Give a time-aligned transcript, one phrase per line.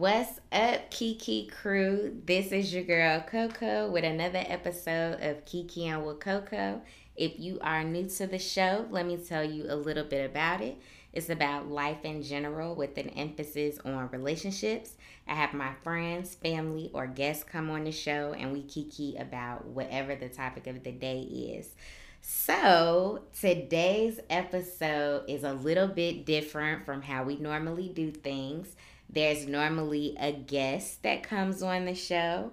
[0.00, 2.22] What's up, Kiki crew?
[2.24, 6.80] This is your girl Coco with another episode of Kiki and with Coco.
[7.16, 10.62] If you are new to the show, let me tell you a little bit about
[10.62, 10.78] it.
[11.12, 14.94] It's about life in general with an emphasis on relationships.
[15.28, 19.66] I have my friends, family, or guests come on the show and we kiki about
[19.66, 21.74] whatever the topic of the day is.
[22.22, 28.76] So, today's episode is a little bit different from how we normally do things.
[29.12, 32.52] There's normally a guest that comes on the show,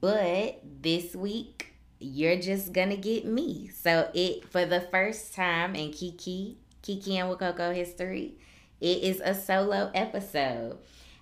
[0.00, 3.68] but this week you're just gonna get me.
[3.68, 8.34] So, it for the first time in Kiki, Kiki and Wakoko history,
[8.80, 10.78] it is a solo episode.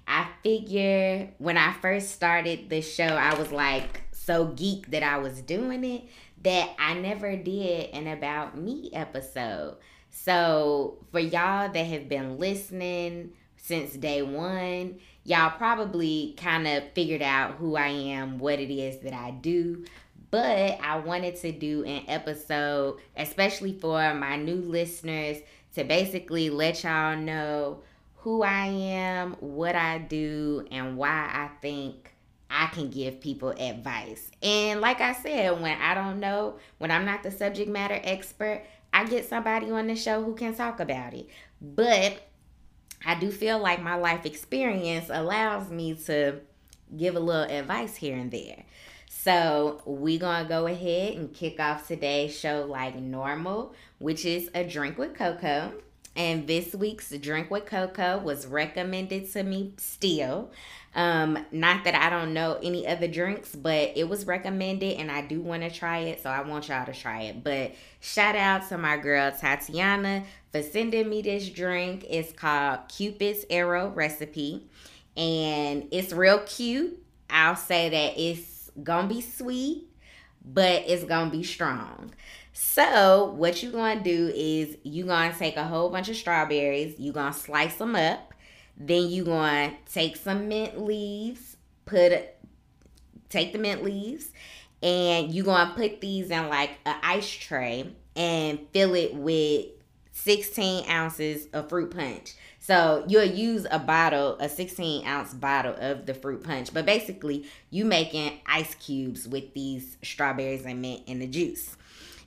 [0.07, 5.19] I figure when I first started the show, I was like so geek that I
[5.19, 6.05] was doing it
[6.45, 9.77] that I never did an About Me episode.
[10.11, 13.33] So, for y'all that have been listening
[13.69, 19.01] since day one, y'all probably kind of figured out who I am, what it is
[19.01, 19.85] that I do.
[20.31, 25.37] But I wanted to do an episode, especially for my new listeners,
[25.75, 27.83] to basically let y'all know
[28.17, 32.15] who I am, what I do, and why I think
[32.49, 34.31] I can give people advice.
[34.43, 38.65] And like I said, when I don't know, when I'm not the subject matter expert,
[38.95, 41.29] I get somebody on the show who can talk about it.
[41.61, 42.28] But
[43.05, 46.41] I do feel like my life experience allows me to
[46.97, 48.65] give a little advice here and there.
[49.09, 54.65] So we're gonna go ahead and kick off today's show like normal, which is a
[54.65, 55.73] drink with Coco.
[56.17, 60.51] And this week's drink with Coco was recommended to me still.
[60.95, 65.21] Um, not that I don't know any other drinks, but it was recommended and I
[65.21, 67.45] do want to try it, so I want y'all to try it.
[67.45, 72.05] But shout out to my girl Tatiana for sending me this drink.
[72.09, 74.69] It's called Cupid's Arrow Recipe,
[75.17, 77.03] and it's real cute.
[77.31, 79.89] I'll say that it's gonna be sweet,
[80.45, 82.13] but it's gonna be strong.
[82.53, 87.15] So what you're gonna do is you're gonna take a whole bunch of strawberries, you're
[87.15, 88.29] gonna slice them up
[88.79, 92.13] then you're to take some mint leaves, put
[93.29, 94.31] take the mint leaves,
[94.83, 99.67] and you're to put these in like an ice tray and fill it with
[100.23, 102.35] 16 ounces of fruit punch.
[102.59, 106.75] So you'll use a bottle, a 16 ounce bottle of the fruit punch.
[106.75, 111.77] But basically, you making ice cubes with these strawberries and mint and the juice.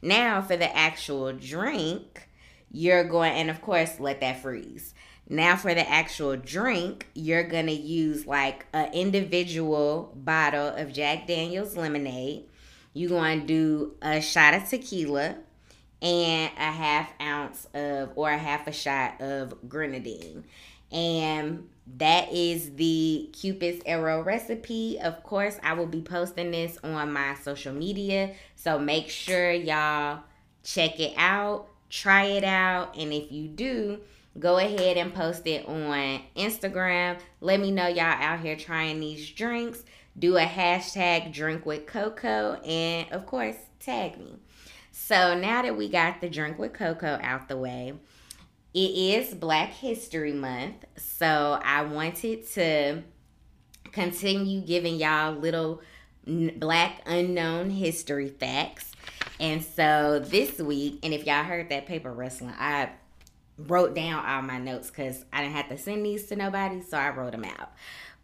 [0.01, 2.27] Now for the actual drink,
[2.71, 4.93] you're going and of course let that freeze.
[5.29, 11.77] Now for the actual drink, you're gonna use like an individual bottle of Jack Daniels
[11.77, 12.45] lemonade.
[12.93, 15.37] You're gonna do a shot of tequila
[16.01, 20.45] and a half ounce of or a half a shot of grenadine.
[20.91, 24.99] And that is the Cupid's Arrow recipe.
[24.99, 28.33] Of course, I will be posting this on my social media.
[28.55, 30.21] So make sure y'all
[30.63, 33.99] check it out, try it out, and if you do,
[34.39, 37.19] go ahead and post it on Instagram.
[37.39, 39.83] Let me know y'all out here trying these drinks.
[40.17, 44.39] Do a hashtag drink with Coco and of course tag me.
[45.11, 47.95] So now that we got the drink with Coco out the way,
[48.73, 50.85] it is Black History Month.
[50.95, 53.03] So I wanted to
[53.91, 55.81] continue giving y'all little
[56.25, 58.93] black unknown history facts.
[59.37, 62.91] And so this week, and if y'all heard that paper rustling, I
[63.57, 66.97] wrote down all my notes because I didn't have to send these to nobody, so
[66.97, 67.73] I wrote them out.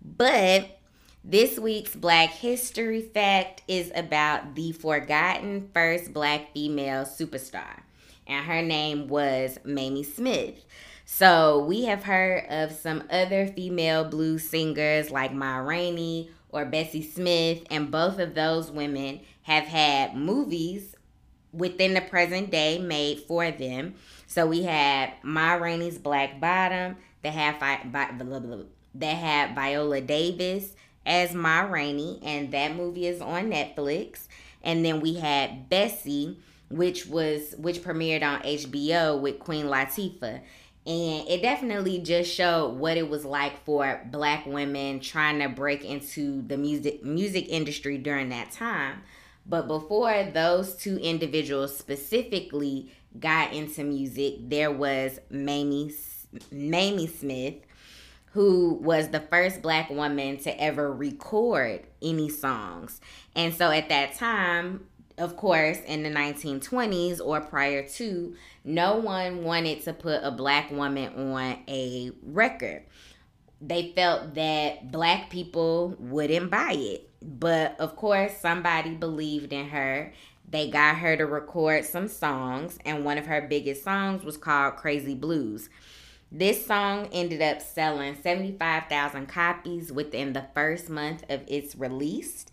[0.01, 0.76] But
[1.23, 7.81] this week's Black History Fact is about the forgotten first black female superstar,
[8.25, 10.63] and her name was Mamie Smith.
[11.05, 17.03] So we have heard of some other female blues singers like Ma Rainey or Bessie
[17.03, 20.95] Smith, and both of those women have had movies
[21.51, 23.95] within the present day made for them.
[24.27, 27.59] So we had Ma Rainey's Black Bottom that had
[28.95, 30.73] that had Viola Davis
[31.07, 34.27] as Ma Rainey, and that movie is on Netflix.
[34.61, 36.37] And then we had Bessie,
[36.69, 40.41] which was which premiered on HBO with Queen Latifah.
[40.85, 45.83] And it definitely just showed what it was like for black women trying to break
[45.83, 49.01] into the music music industry during that time.
[49.45, 55.93] But before those two individuals specifically got into music, there was Mamie
[56.51, 57.55] Mamie Smith,
[58.37, 63.01] who was the first black woman to ever record any songs.
[63.35, 64.85] And so at that time,
[65.17, 70.69] of course, in the 1920s or prior to, no one wanted to put a black
[70.69, 72.83] woman on a record.
[73.59, 77.09] they felt that black people wouldn't buy it.
[77.21, 80.13] But of course, somebody believed in her.
[80.47, 84.75] They got her to record some songs, and one of her biggest songs was called
[84.75, 85.69] Crazy Blues.
[86.31, 92.45] This song ended up selling 75,000 copies within the first month of its release.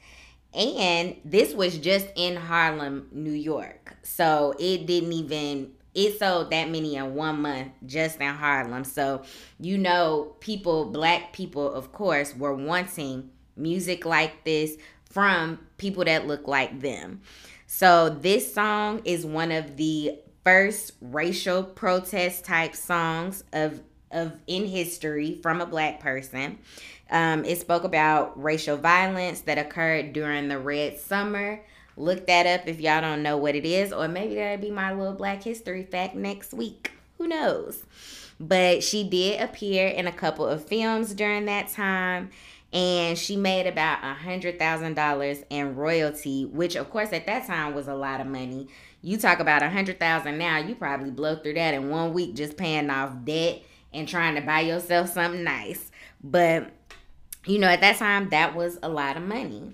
[0.55, 3.97] And this was just in Harlem, New York.
[4.03, 8.85] So it didn't even it sold that many in one month just in Harlem.
[8.85, 9.23] So,
[9.61, 14.77] you know, people, black people, of course, were wanting music like this
[15.09, 17.21] from people that look like them.
[17.67, 23.81] So, this song is one of the first racial protest type songs of
[24.11, 26.59] of in history from a black person.
[27.11, 31.65] Um, it spoke about racial violence that occurred during the Red Summer
[31.97, 34.93] Look that up if y'all don't know what it is, or maybe that'll be my
[34.93, 36.91] little Black History fact next week.
[37.19, 37.85] Who knows?
[38.41, 42.31] But she did appear in a couple of films during that time,
[42.75, 47.47] and she made about a hundred thousand dollars in royalty, which of course at that
[47.47, 48.67] time was a lot of money.
[49.01, 52.35] You talk about a hundred thousand now, you probably blow through that in one week
[52.35, 53.63] just paying off debt
[53.93, 55.93] and trying to buy yourself something nice.
[56.23, 56.73] But
[57.47, 59.73] you know, at that time, that was a lot of money.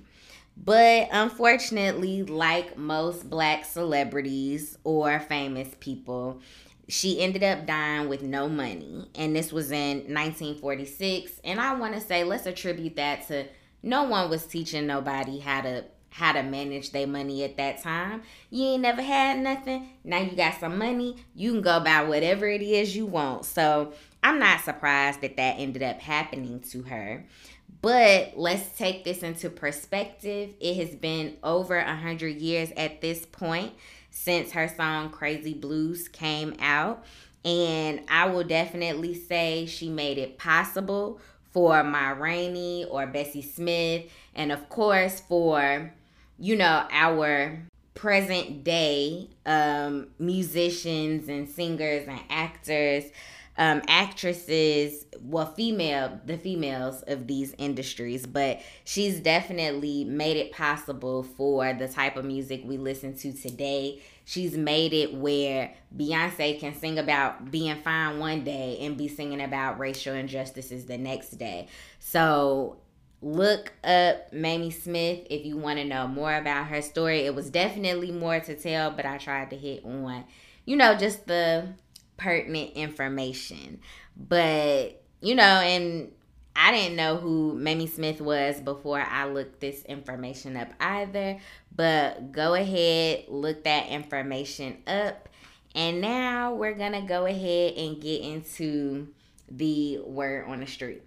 [0.62, 6.41] But unfortunately, like most black celebrities or famous people,
[6.90, 9.08] she ended up dying with no money.
[9.14, 11.40] And this was in 1946.
[11.44, 13.46] And I want to say, let's attribute that to
[13.82, 18.22] no one was teaching nobody how to how to manage their money at that time.
[18.50, 19.90] You ain't never had nothing.
[20.02, 21.25] Now you got some money.
[21.37, 23.44] You can go buy whatever it is you want.
[23.44, 27.26] So I'm not surprised that that ended up happening to her.
[27.81, 30.50] But let's take this into perspective.
[30.60, 33.72] It has been over a hundred years at this point
[34.22, 37.05] since her song Crazy Blues came out.
[37.44, 41.19] And I will definitely say she made it possible
[41.52, 45.93] for Ma Rainey or Bessie Smith, and of course for,
[46.38, 47.62] you know, our
[47.94, 53.05] present day um, musicians and singers and actors
[53.61, 61.22] um, actresses, well, female, the females of these industries, but she's definitely made it possible
[61.22, 64.00] for the type of music we listen to today.
[64.25, 69.40] She's made it where Beyonce can sing about being fine one day and be singing
[69.40, 71.69] about racial injustices the next day.
[71.99, 72.78] So
[73.22, 77.20] look up Mamie Smith if you want to know more about her story.
[77.20, 80.25] It was definitely more to tell, but I tried to hit on,
[80.64, 81.69] you know, just the
[82.17, 83.81] pertinent information.
[84.17, 86.12] But, you know, and
[86.55, 91.38] I didn't know who Mamie Smith was before I looked this information up either.
[91.75, 95.29] But go ahead, look that information up.
[95.75, 99.08] And now we're going to go ahead and get into
[99.49, 101.02] the word on the street.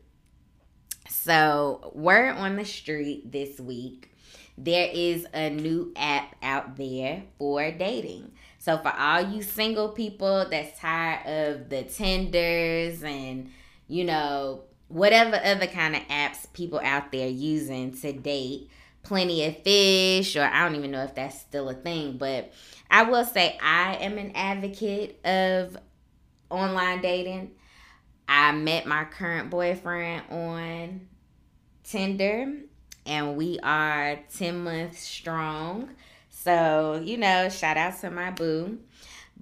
[1.09, 4.13] So, word on the street this week,
[4.57, 8.31] there is a new app out there for dating.
[8.59, 13.51] So for all you single people that's tired of the Tinders and
[13.87, 14.63] you know
[14.93, 18.69] whatever other kind of apps people out there using to date,
[19.01, 22.53] plenty of fish or I don't even know if that's still a thing, but
[22.91, 25.75] I will say I am an advocate of
[26.51, 27.51] online dating.
[28.27, 31.07] I met my current boyfriend on
[31.83, 32.53] Tinder
[33.07, 35.89] and we are 10 months strong.
[36.29, 38.77] So, you know, shout out to my boo.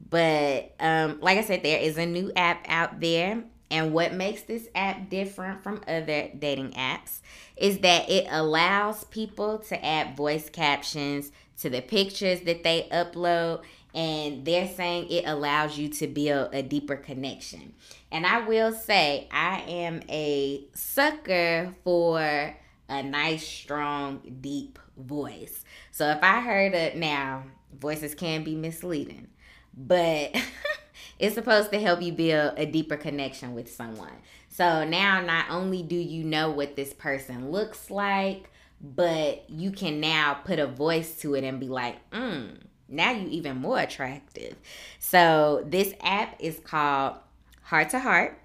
[0.09, 3.43] But um, like I said, there is a new app out there.
[3.71, 7.21] And what makes this app different from other dating apps
[7.55, 13.63] is that it allows people to add voice captions to the pictures that they upload.
[13.93, 17.73] And they're saying it allows you to build a deeper connection.
[18.11, 22.55] And I will say, I am a sucker for
[22.89, 25.63] a nice, strong, deep voice.
[25.91, 27.43] So if I heard it now,
[27.79, 29.27] voices can be misleading,
[29.75, 30.35] but
[31.21, 34.11] it's supposed to help you build a deeper connection with someone.
[34.49, 38.49] So now not only do you know what this person looks like,
[38.81, 42.57] but you can now put a voice to it and be like, mm,
[42.89, 44.55] now you even more attractive.
[44.97, 47.17] So this app is called
[47.61, 48.39] Heart to Heart.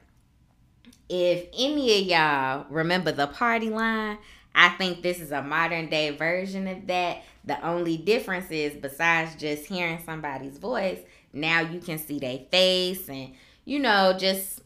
[1.09, 4.19] If any of y'all remember the party line,
[4.55, 7.23] I think this is a modern day version of that.
[7.45, 10.99] The only difference is, besides just hearing somebody's voice,
[11.37, 13.33] now you can see their face and,
[13.65, 14.63] you know, just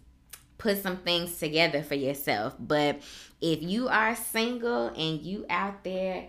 [0.59, 2.55] put some things together for yourself.
[2.59, 3.01] But
[3.41, 6.29] if you are single and you out there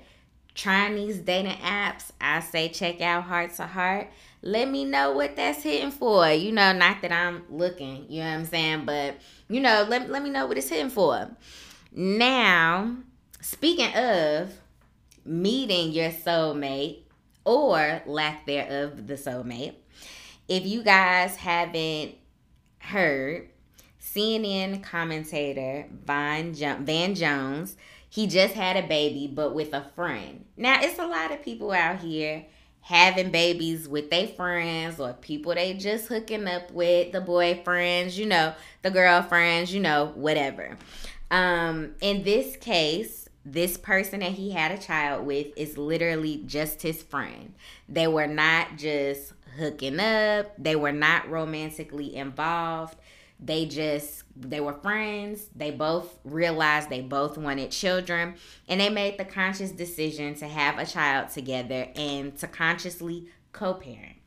[0.55, 4.09] trying these dating apps, I say check out Heart to Heart.
[4.41, 6.29] Let me know what that's hitting for.
[6.29, 9.17] You know, not that I'm looking, you know what I'm saying, but
[9.47, 11.29] you know, let, let me know what it's hitting for.
[11.93, 12.95] Now,
[13.41, 14.53] speaking of
[15.25, 17.03] meeting your soulmate
[17.43, 19.75] or lack thereof the soulmate,
[20.51, 22.13] if you guys haven't
[22.79, 23.47] heard,
[24.01, 27.77] CNN commentator Van, jo- Van Jones,
[28.09, 30.43] he just had a baby, but with a friend.
[30.57, 32.47] Now, it's a lot of people out here
[32.81, 38.25] having babies with their friends or people they just hooking up with, the boyfriends, you
[38.25, 40.77] know, the girlfriends, you know, whatever.
[41.29, 46.81] Um, in this case, this person that he had a child with is literally just
[46.81, 47.53] his friend.
[47.87, 52.97] They were not just hooking up, they were not romantically involved.
[53.39, 55.47] They just they were friends.
[55.55, 58.35] They both realized they both wanted children
[58.67, 64.17] and they made the conscious decision to have a child together and to consciously co-parent.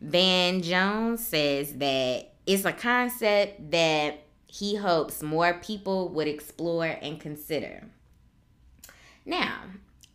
[0.00, 7.20] Van Jones says that it's a concept that he hopes more people would explore and
[7.20, 7.84] consider.
[9.24, 9.60] Now,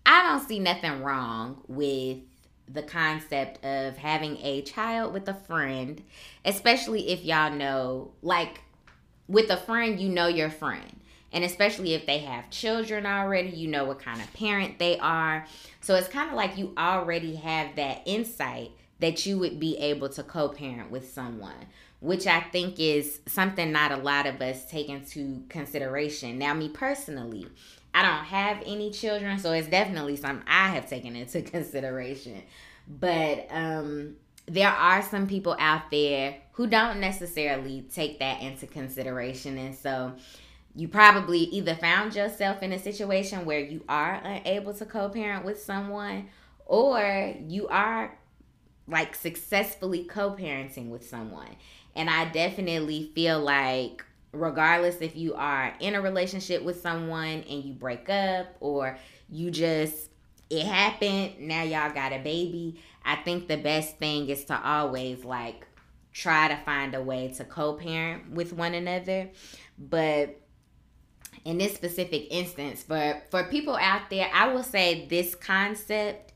[0.06, 2.18] I don't see nothing wrong with
[2.68, 6.02] the concept of having a child with a friend,
[6.46, 8.62] especially if y'all know, like,
[9.28, 11.00] with a friend, you know your friend.
[11.32, 15.46] And especially if they have children already, you know what kind of parent they are.
[15.82, 20.10] So it's kind of like you already have that insight that you would be able
[20.10, 21.66] to co parent with someone,
[22.00, 26.38] which I think is something not a lot of us take into consideration.
[26.38, 27.48] Now, me personally,
[27.94, 32.42] I don't have any children, so it's definitely something I have taken into consideration.
[32.88, 39.58] But um there are some people out there who don't necessarily take that into consideration
[39.58, 40.12] and so
[40.76, 45.62] you probably either found yourself in a situation where you are unable to co-parent with
[45.62, 46.28] someone
[46.66, 48.18] or you are
[48.88, 51.56] like successfully co-parenting with someone.
[51.96, 57.64] And I definitely feel like regardless if you are in a relationship with someone and
[57.64, 58.98] you break up or
[59.30, 60.10] you just
[60.50, 65.24] it happened now y'all got a baby i think the best thing is to always
[65.24, 65.68] like
[66.14, 69.30] try to find a way to co-parent with one another.
[69.78, 70.40] But
[71.44, 76.32] in this specific instance for for people out there i will say this concept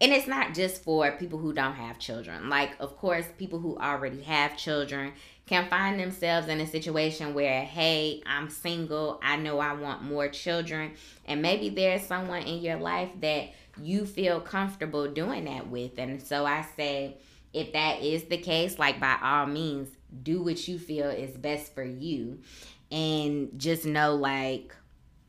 [0.00, 2.48] and it's not just for people who don't have children.
[2.48, 5.12] Like of course people who already have children
[5.46, 10.28] can find themselves in a situation where, hey, I'm single, I know I want more
[10.28, 10.92] children,
[11.26, 13.50] and maybe there's someone in your life that
[13.82, 15.98] you feel comfortable doing that with.
[15.98, 17.18] And so I say,
[17.52, 19.88] if that is the case, like by all means,
[20.22, 22.40] do what you feel is best for you.
[22.90, 24.74] And just know, like,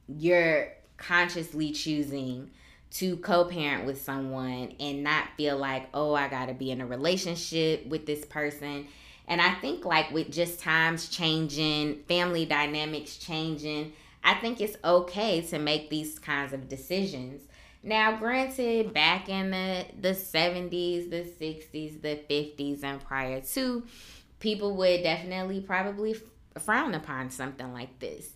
[0.08, 2.52] you're consciously choosing
[2.92, 7.86] to co-parent with someone and not feel like oh i gotta be in a relationship
[7.88, 8.88] with this person
[9.27, 15.41] and I think like with just times changing, family dynamics changing, I think it's okay
[15.41, 17.41] to make these kinds of decisions.
[17.84, 23.84] Now, granted, back in the, the 70s, the 60s, the 50s, and prior to,
[24.39, 26.15] people would definitely probably
[26.60, 28.29] frown upon something like this.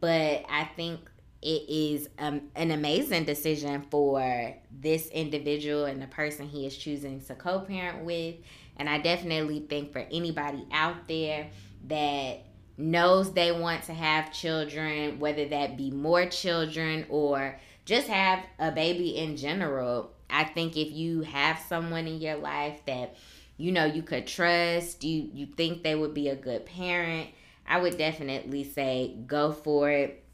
[0.00, 1.00] But I think
[1.42, 7.22] it is um, an amazing decision for this individual and the person he is choosing
[7.22, 8.34] to co parent with
[8.76, 11.48] and I definitely think for anybody out there
[11.88, 12.44] that
[12.76, 18.70] knows they want to have children, whether that be more children or just have a
[18.70, 23.16] baby in general, I think if you have someone in your life that
[23.56, 27.28] you know you could trust, you you think they would be a good parent,
[27.66, 30.24] I would definitely say go for it.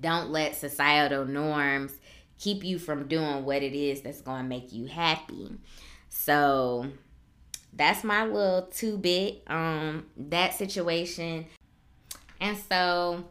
[0.00, 1.92] Don't let societal norms
[2.38, 5.50] keep you from doing what it is that's going to make you happy.
[6.08, 6.86] So,
[7.78, 11.46] that's my little two bit um that situation.
[12.40, 13.24] And so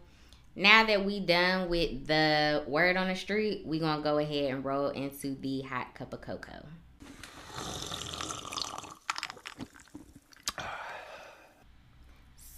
[0.56, 4.66] now that we done with the word on the street, we gonna go ahead and
[4.66, 6.66] roll into the hot cup of cocoa.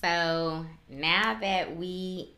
[0.01, 2.29] So now that we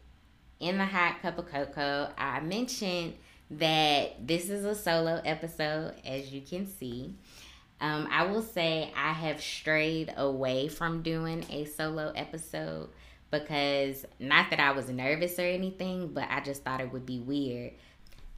[0.60, 3.16] in the hot cup of cocoa, I mentioned
[3.52, 7.14] that this is a solo episode, as you can see.
[7.82, 12.90] Um, I will say I have strayed away from doing a solo episode
[13.32, 17.20] because not that I was nervous or anything, but I just thought it would be
[17.20, 17.72] weird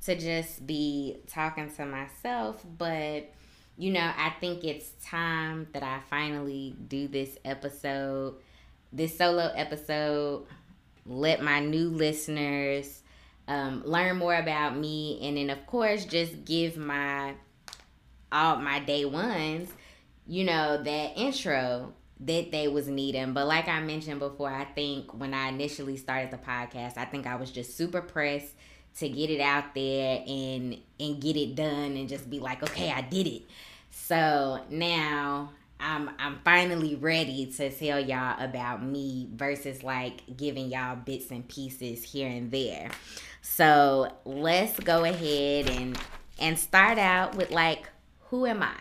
[0.06, 2.66] to just be talking to myself.
[2.78, 3.34] But
[3.78, 8.36] you know, I think it's time that I finally do this episode,
[8.94, 10.46] this solo episode.
[11.06, 13.02] Let my new listeners
[13.50, 17.34] um, learn more about me, and then of course just give my
[18.34, 19.70] all my day ones,
[20.28, 23.34] you know, that intro that they was needing.
[23.34, 27.28] But like I mentioned before, I think when I initially started the podcast, I think
[27.28, 28.54] I was just super pressed
[28.98, 32.92] to get it out there and and get it done and just be like, okay,
[32.92, 33.44] I did it.
[33.90, 40.96] So now I'm I'm finally ready to tell y'all about me versus like giving y'all
[40.96, 42.90] bits and pieces here and there.
[43.42, 46.00] So let's go ahead and
[46.40, 47.90] and start out with like
[48.34, 48.80] who am I?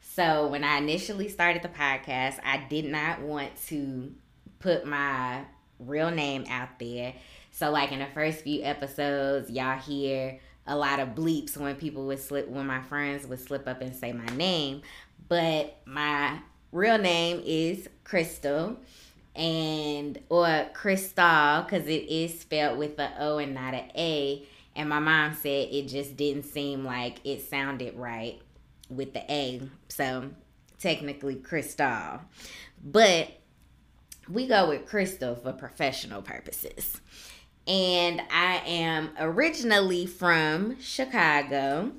[0.00, 4.10] So when I initially started the podcast, I did not want to
[4.58, 5.42] put my
[5.78, 7.12] real name out there.
[7.50, 12.06] So like in the first few episodes, y'all hear a lot of bleeps when people
[12.06, 14.80] would slip when my friends would slip up and say my name.
[15.28, 16.38] But my
[16.72, 18.78] real name is Crystal
[19.36, 24.42] and or Crystal because it is spelled with a O and not an A.
[24.74, 28.40] And my mom said it just didn't seem like it sounded right
[28.88, 29.62] with the A.
[29.88, 30.30] So
[30.78, 32.20] technically Crystal.
[32.82, 33.30] But
[34.28, 37.00] we go with Crystal for professional purposes.
[37.66, 41.92] And I am originally from Chicago,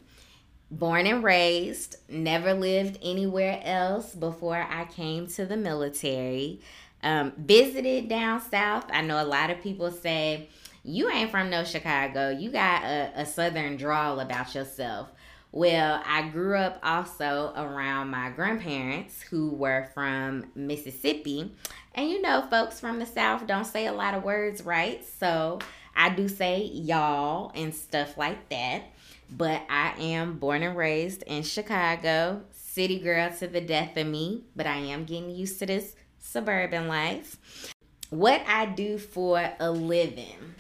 [0.69, 6.61] born and raised, never lived anywhere else before I came to the military.
[7.01, 8.85] Um, visited down south.
[8.91, 10.49] I know a lot of people say,
[10.83, 12.29] You ain't from no Chicago.
[12.29, 15.11] You got a, a southern drawl about yourself.
[15.55, 21.55] Well, I grew up also around my grandparents who were from Mississippi.
[21.93, 25.01] And you know, folks from the South don't say a lot of words right.
[25.17, 25.59] So
[25.95, 28.83] I do say y'all and stuff like that.
[29.31, 34.43] But I am born and raised in Chicago, city girl to the death of me.
[34.57, 37.73] But I am getting used to this suburban life.
[38.09, 40.55] What I do for a living.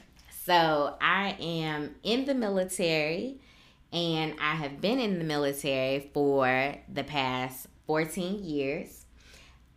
[0.45, 3.41] So I am in the military
[3.95, 9.05] and I have been in the military for the past 14 years.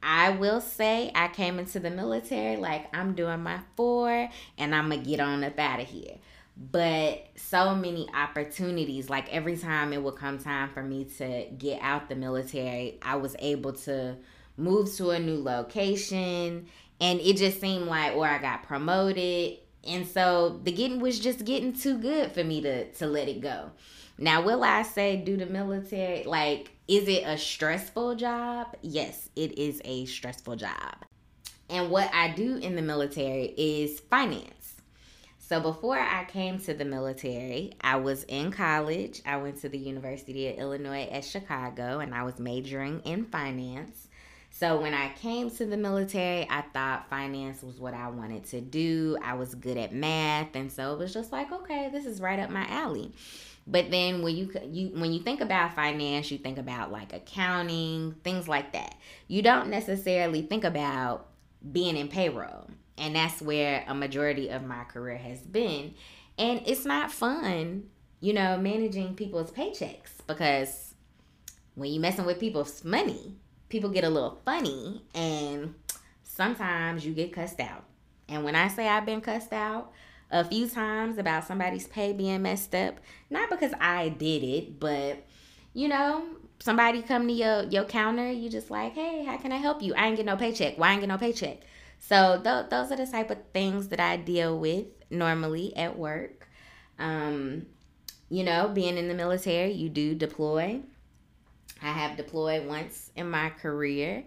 [0.02, 4.90] I will say I came into the military like I'm doing my four and I'm
[4.90, 6.16] gonna get on up out of here.
[6.56, 11.80] But so many opportunities, like every time it would come time for me to get
[11.80, 14.16] out the military, I was able to
[14.56, 16.66] move to a new location
[17.00, 21.44] and it just seemed like or I got promoted and so the getting was just
[21.44, 23.70] getting too good for me to to let it go.
[24.18, 28.76] Now, will I say do the military like is it a stressful job?
[28.82, 31.04] Yes, it is a stressful job.
[31.70, 34.76] And what I do in the military is finance.
[35.38, 39.22] So before I came to the military, I was in college.
[39.24, 44.07] I went to the University of Illinois at Chicago and I was majoring in finance.
[44.58, 48.60] So when I came to the military, I thought finance was what I wanted to
[48.60, 49.16] do.
[49.22, 52.40] I was good at math, and so it was just like, okay, this is right
[52.40, 53.12] up my alley.
[53.68, 58.16] But then when you you when you think about finance, you think about like accounting,
[58.24, 58.96] things like that.
[59.28, 61.28] You don't necessarily think about
[61.70, 62.68] being in payroll.
[62.96, 65.94] And that's where a majority of my career has been.
[66.36, 67.84] And it's not fun,
[68.20, 70.94] you know, managing people's paychecks because
[71.76, 73.36] when you're messing with people's money,
[73.68, 75.74] people get a little funny and
[76.22, 77.84] sometimes you get cussed out.
[78.28, 79.92] And when I say I've been cussed out,
[80.30, 82.98] a few times about somebody's pay being messed up.
[83.30, 85.24] Not because I did it, but
[85.72, 86.24] you know,
[86.60, 89.94] somebody come to your your counter, you just like, hey, how can I help you?
[89.94, 90.76] I ain't get no paycheck.
[90.76, 91.60] Why I ain't get no paycheck?
[91.98, 96.48] So th- those are the type of things that I deal with normally at work.
[96.98, 97.66] Um,
[98.28, 100.80] you know, being in the military, you do deploy.
[101.82, 104.24] I have deployed once in my career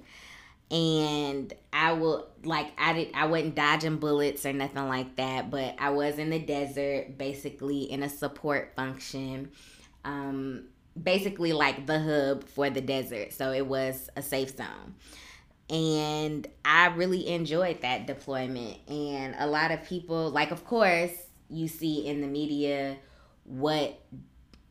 [0.72, 5.76] and I will like I did I wasn't dodging bullets or nothing like that, but
[5.78, 9.52] I was in the desert basically in a support function.
[10.06, 10.64] Um
[11.02, 13.34] basically like the hub for the desert.
[13.34, 14.96] So it was a safe zone.
[15.70, 18.78] And I really enjoyed that deployment.
[18.90, 21.12] And a lot of people like of course
[21.50, 22.98] you see in the media
[23.44, 24.00] what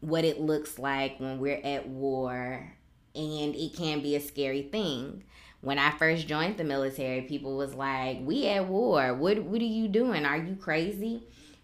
[0.01, 2.73] what it looks like when we're at war
[3.15, 5.25] and it can be a scary thing
[5.61, 9.15] when I first joined the military, people was like, "We at war.
[9.15, 10.25] What what are you doing?
[10.25, 11.23] Are you crazy?"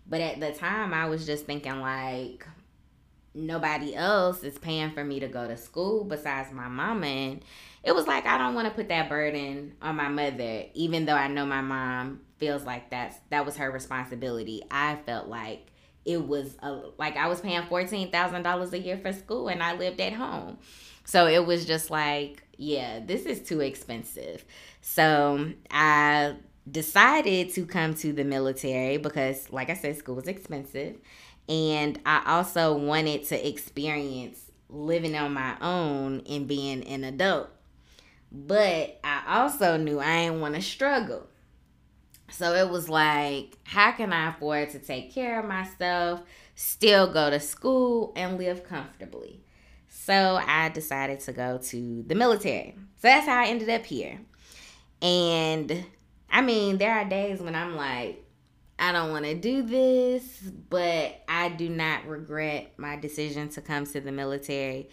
[0.09, 2.47] But at the time, I was just thinking like
[3.35, 7.45] nobody else is paying for me to go to school besides my mama and
[7.85, 11.15] it was like I don't want to put that burden on my mother even though
[11.15, 14.63] I know my mom feels like that's that was her responsibility.
[14.71, 15.71] I felt like
[16.07, 20.01] it was a, like I was paying $14,000 a year for school and I lived
[20.01, 20.59] at home.
[21.05, 24.45] So it was just like, yeah, this is too expensive.
[24.81, 26.37] So I
[26.71, 30.97] decided to come to the military because, like I said, school was expensive.
[31.49, 37.51] And I also wanted to experience living on my own and being an adult.
[38.33, 41.29] But I also knew I didn't want to struggle.
[42.31, 46.23] So it was like, how can I afford to take care of myself,
[46.55, 49.41] still go to school, and live comfortably?
[49.89, 52.75] So I decided to go to the military.
[52.97, 54.21] So that's how I ended up here.
[55.01, 55.85] And
[56.31, 58.23] I mean, there are days when I'm like,
[58.79, 63.87] I don't want to do this, but I do not regret my decision to come
[63.87, 64.91] to the military.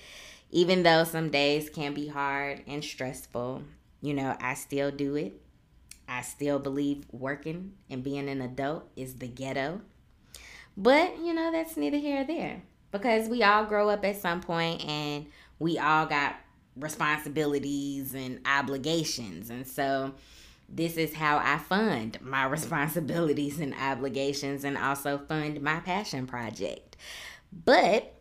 [0.51, 3.63] Even though some days can be hard and stressful,
[4.01, 5.42] you know, I still do it.
[6.07, 9.81] I still believe working and being an adult is the ghetto.
[10.75, 14.41] But, you know, that's neither here or there because we all grow up at some
[14.41, 15.27] point and
[15.59, 16.35] we all got
[16.75, 19.49] responsibilities and obligations.
[19.49, 20.13] And so,
[20.69, 26.97] this is how I fund my responsibilities and obligations and also fund my passion project.
[27.65, 28.13] But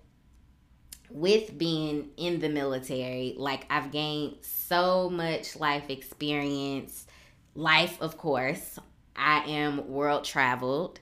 [1.11, 7.07] with being in the military, like I've gained so much life experience.
[7.55, 8.79] Life, of course.
[9.15, 11.01] I am world traveled.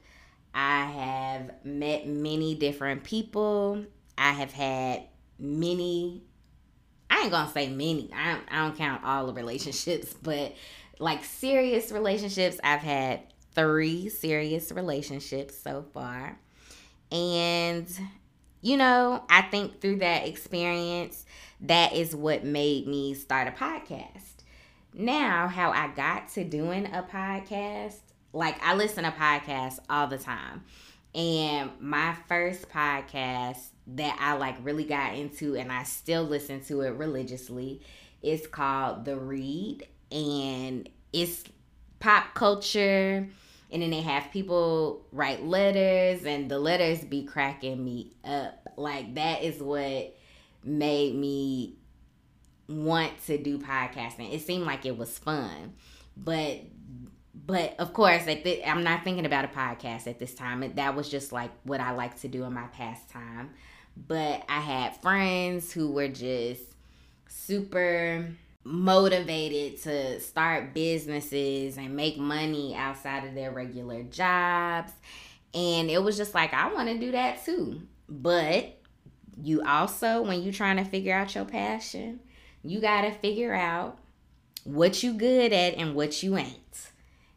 [0.54, 3.84] I have met many different people.
[4.18, 5.04] I have had
[5.38, 6.22] many,
[7.08, 10.54] I ain't gonna say many, I don't, I don't count all the relationships, but
[10.98, 13.20] like serious relationships, I've had
[13.54, 16.38] three serious relationships so far.
[17.10, 17.88] And,
[18.60, 21.24] you know, I think through that experience,
[21.62, 24.39] that is what made me start a podcast.
[24.92, 27.98] Now, how I got to doing a podcast,
[28.32, 30.64] like I listen to podcasts all the time.
[31.14, 36.82] And my first podcast that I like really got into and I still listen to
[36.82, 37.82] it religiously
[38.22, 39.86] is called The Read.
[40.12, 41.44] And it's
[41.98, 43.28] pop culture.
[43.72, 48.68] And then they have people write letters and the letters be cracking me up.
[48.76, 50.16] Like that is what
[50.64, 51.76] made me
[52.70, 55.72] want to do podcasting it seemed like it was fun
[56.16, 56.60] but
[57.46, 61.08] but of course the, i'm not thinking about a podcast at this time that was
[61.08, 63.50] just like what i like to do in my pastime
[64.08, 66.62] but i had friends who were just
[67.28, 68.28] super
[68.64, 74.92] motivated to start businesses and make money outside of their regular jobs.
[75.54, 77.82] And it was just like, I want to do that too.
[78.08, 78.76] But
[79.42, 82.20] you also, when you're trying to figure out your passion,
[82.62, 83.98] you got to figure out
[84.64, 86.90] what you good at and what you ain't.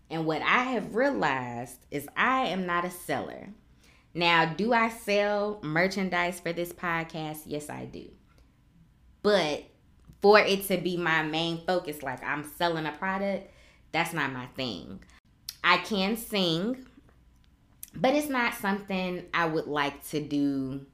[0.10, 3.50] And what I have realized is I am not a seller.
[4.14, 7.42] Now, do I sell merchandise for this podcast?
[7.46, 8.12] Yes, I do.
[9.24, 9.64] But
[10.22, 13.52] for it to be my main focus, like I'm selling a product,
[13.92, 15.00] that's not my thing.
[15.64, 16.86] I can sing,
[17.96, 20.86] but it's not something I would like to do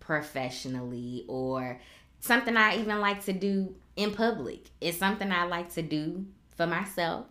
[0.00, 1.80] professionally or
[2.20, 4.70] something I even like to do in public.
[4.80, 6.26] It's something I like to do
[6.56, 7.26] for myself.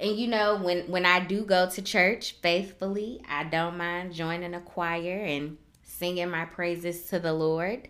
[0.00, 4.54] And you know, when when I do go to church faithfully, I don't mind joining
[4.54, 7.88] a choir and singing my praises to the Lord.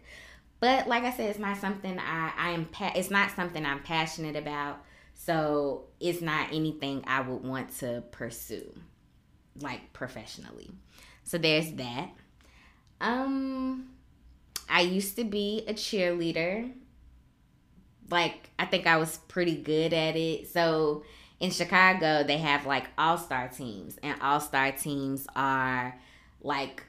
[0.61, 3.83] But like I said, it's not something I, I am pa- it's not something I'm
[3.83, 4.83] passionate about.
[5.15, 8.73] So it's not anything I would want to pursue
[9.61, 10.71] like professionally.
[11.23, 12.11] So there's that.
[13.01, 13.94] Um
[14.69, 16.73] I used to be a cheerleader.
[18.11, 20.49] Like I think I was pretty good at it.
[20.49, 21.05] So
[21.41, 25.99] in Chicago, they have like all-star teams and all-star teams are
[26.41, 26.85] like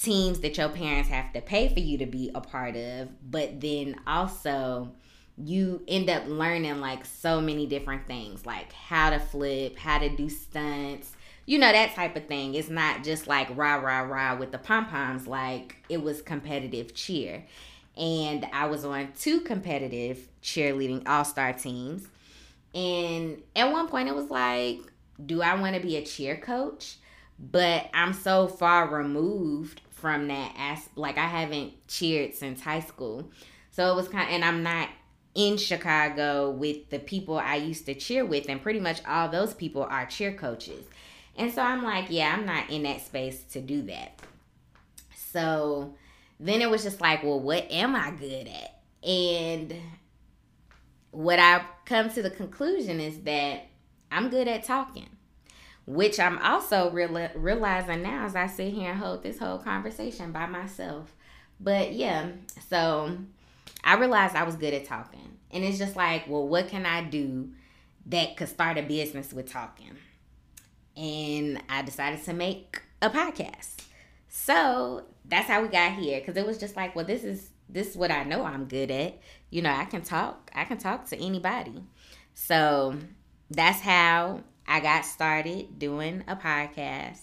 [0.00, 3.60] teams that your parents have to pay for you to be a part of, but
[3.60, 4.92] then also
[5.36, 10.08] you end up learning like so many different things, like how to flip, how to
[10.08, 11.12] do stunts,
[11.48, 12.54] you know, that type of thing.
[12.54, 16.94] It's not just like rah, rah, rah with the pom poms, like it was competitive
[16.94, 17.46] cheer.
[17.96, 22.06] And I was on two competitive cheerleading all star teams.
[22.74, 24.80] And at one point, it was like,
[25.24, 26.98] do I want to be a cheer coach?
[27.38, 33.30] But I'm so far removed from that as like I haven't cheered since high school.
[33.70, 34.90] So it was kind of, and I'm not
[35.34, 39.54] in Chicago with the people I used to cheer with and pretty much all those
[39.54, 40.84] people are cheer coaches.
[41.38, 44.20] And so I'm like, yeah, I'm not in that space to do that.
[45.14, 45.94] So
[46.38, 48.80] then it was just like, well, what am I good at?
[49.08, 49.74] And
[51.12, 53.66] what I've come to the conclusion is that
[54.10, 55.08] I'm good at talking
[55.88, 60.32] which I'm also real- realizing now as I sit here and hold this whole conversation
[60.32, 61.14] by myself.
[61.58, 62.32] But yeah,
[62.68, 63.16] so
[63.82, 65.38] I realized I was good at talking.
[65.50, 67.48] And it's just like, well, what can I do
[68.04, 69.96] that could start a business with talking.
[70.98, 73.76] And I decided to make a podcast.
[74.28, 77.90] So that's how we got here because it was just like, well, this is this
[77.90, 79.18] is what I know I'm good at.
[79.50, 80.50] You know, I can talk.
[80.54, 81.82] I can talk to anybody.
[82.34, 82.96] So
[83.50, 87.20] that's how I got started doing a podcast.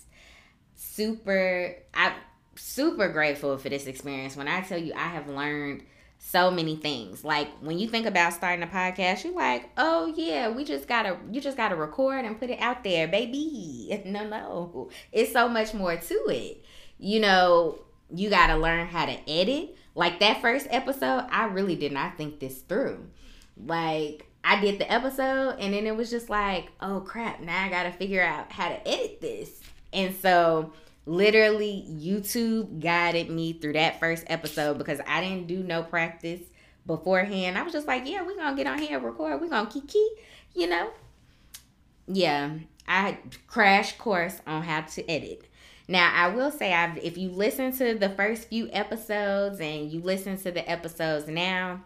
[0.76, 2.14] Super I am
[2.56, 4.36] super grateful for this experience.
[4.36, 5.84] When I tell you I have learned
[6.18, 7.24] so many things.
[7.24, 11.04] Like when you think about starting a podcast, you're like, "Oh yeah, we just got
[11.04, 14.90] to you just got to record and put it out there, baby." No, no.
[15.12, 16.64] It's so much more to it.
[16.98, 17.80] You know,
[18.14, 19.76] you got to learn how to edit.
[19.96, 23.08] Like that first episode, I really did not think this through.
[23.58, 27.70] Like I did the episode and then it was just like, "Oh crap, now I
[27.70, 29.62] got to figure out how to edit this."
[29.94, 30.74] And so
[31.06, 36.42] literally YouTube guided me through that first episode because I didn't do no practice
[36.86, 37.58] beforehand.
[37.58, 40.06] I was just like, yeah, we're gonna get on here and record, we're gonna kiki,
[40.54, 40.92] you know.
[42.08, 42.52] Yeah,
[42.88, 45.46] I crash course on how to edit.
[45.88, 50.02] Now I will say I've if you listen to the first few episodes and you
[50.02, 51.84] listen to the episodes now,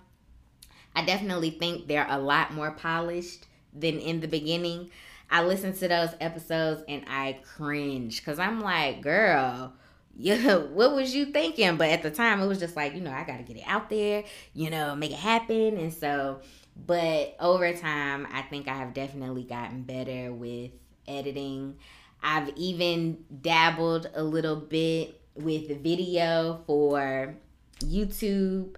[0.95, 4.89] I definitely think they're a lot more polished than in the beginning.
[5.31, 9.73] I listened to those episodes and I cringe because I'm like, girl,
[10.17, 11.77] yeah, what was you thinking?
[11.77, 13.63] But at the time, it was just like, you know, I got to get it
[13.65, 15.77] out there, you know, make it happen.
[15.77, 16.41] And so,
[16.85, 20.71] but over time, I think I have definitely gotten better with
[21.07, 21.77] editing.
[22.21, 27.35] I've even dabbled a little bit with video for
[27.79, 28.75] YouTube.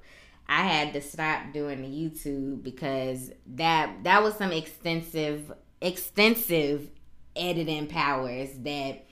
[0.47, 6.89] I had to stop doing the YouTube because that that was some extensive extensive
[7.35, 9.05] editing powers that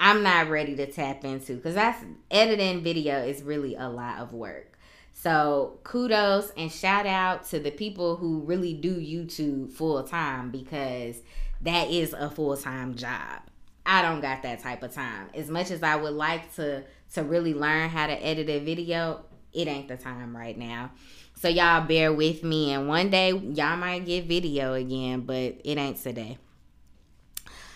[0.00, 4.32] I'm not ready to tap into because that's editing video is really a lot of
[4.32, 4.78] work.
[5.12, 11.20] So kudos and shout out to the people who really do YouTube full time because
[11.62, 13.42] that is a full time job.
[13.84, 15.30] I don't got that type of time.
[15.34, 19.24] As much as I would like to to really learn how to edit a video,
[19.52, 20.92] it ain't the time right now.
[21.34, 25.78] So y'all bear with me and one day y'all might get video again, but it
[25.78, 26.38] ain't today.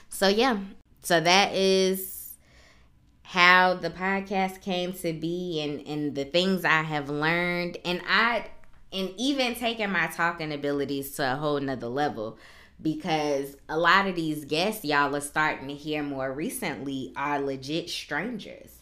[0.09, 0.59] So yeah.
[1.03, 2.35] So that is
[3.23, 8.47] how the podcast came to be and and the things I have learned and I
[8.93, 12.39] and even taking my talking abilities to a whole nother level
[12.81, 17.89] because a lot of these guests y'all are starting to hear more recently are legit
[17.89, 18.81] strangers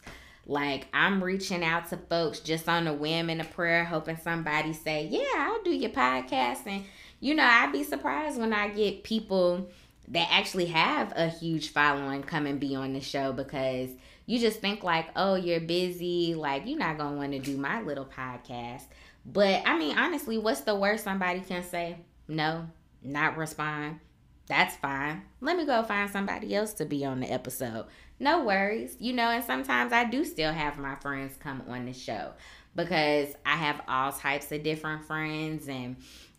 [0.50, 4.72] like I'm reaching out to folks just on a whim and a prayer, hoping somebody
[4.72, 6.84] say, "Yeah, I'll do your podcast." And
[7.20, 9.68] you know, I'd be surprised when I get people
[10.08, 13.90] that actually have a huge following come and be on the show because
[14.26, 17.80] you just think like, "Oh, you're busy, like you're not gonna want to do my
[17.80, 18.82] little podcast."
[19.24, 21.98] But I mean, honestly, what's the worst somebody can say?
[22.26, 22.66] No,
[23.02, 24.00] not respond.
[24.48, 25.22] That's fine.
[25.40, 27.86] Let me go find somebody else to be on the episode
[28.20, 28.96] no worries.
[29.00, 32.32] You know, and sometimes I do still have my friends come on the show
[32.76, 35.96] because I have all types of different friends and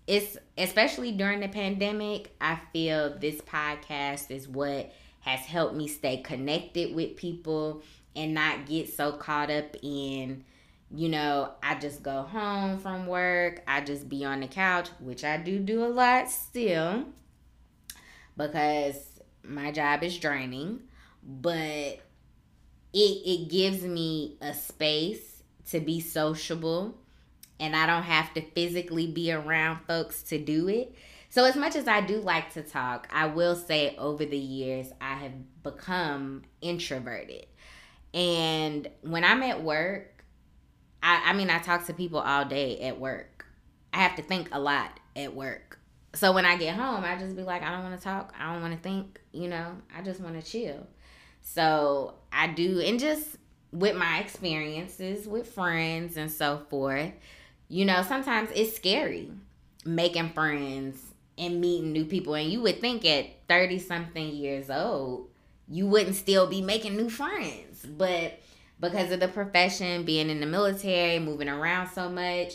[0.08, 4.92] it's especially during the pandemic, I feel this podcast is what
[5.22, 7.84] has helped me stay connected with people
[8.16, 10.44] and not get so caught up in
[10.94, 15.24] you know, I just go home from work, I just be on the couch, which
[15.24, 17.06] I do do a lot still
[18.38, 20.82] because my job is draining
[21.24, 22.00] but
[22.94, 26.96] it it gives me a space to be sociable
[27.60, 30.96] and I don't have to physically be around folks to do it.
[31.30, 34.92] So as much as I do like to talk, I will say over the years
[35.00, 37.46] I have become introverted.
[38.14, 40.26] And when I'm at work,
[41.02, 43.46] I, I mean I talk to people all day at work.
[43.94, 45.80] I have to think a lot at work.
[46.14, 48.34] So when I get home, I just be like, I don't want to talk.
[48.38, 49.22] I don't want to think.
[49.32, 50.88] You know, I just want to chill.
[51.42, 53.38] So I do, and just
[53.72, 57.12] with my experiences with friends and so forth,
[57.68, 59.32] you know, sometimes it's scary
[59.86, 62.36] making friends and meeting new people.
[62.36, 65.30] And you would think at 30 something years old,
[65.68, 67.86] you wouldn't still be making new friends.
[67.86, 68.40] But
[68.80, 72.54] because of the profession, being in the military, moving around so much,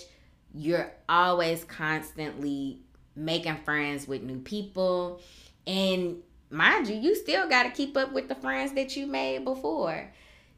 [0.54, 2.80] you're always constantly
[3.14, 5.20] making friends with new people.
[5.66, 9.44] And mind you, you still got to keep up with the friends that you made
[9.44, 10.12] before.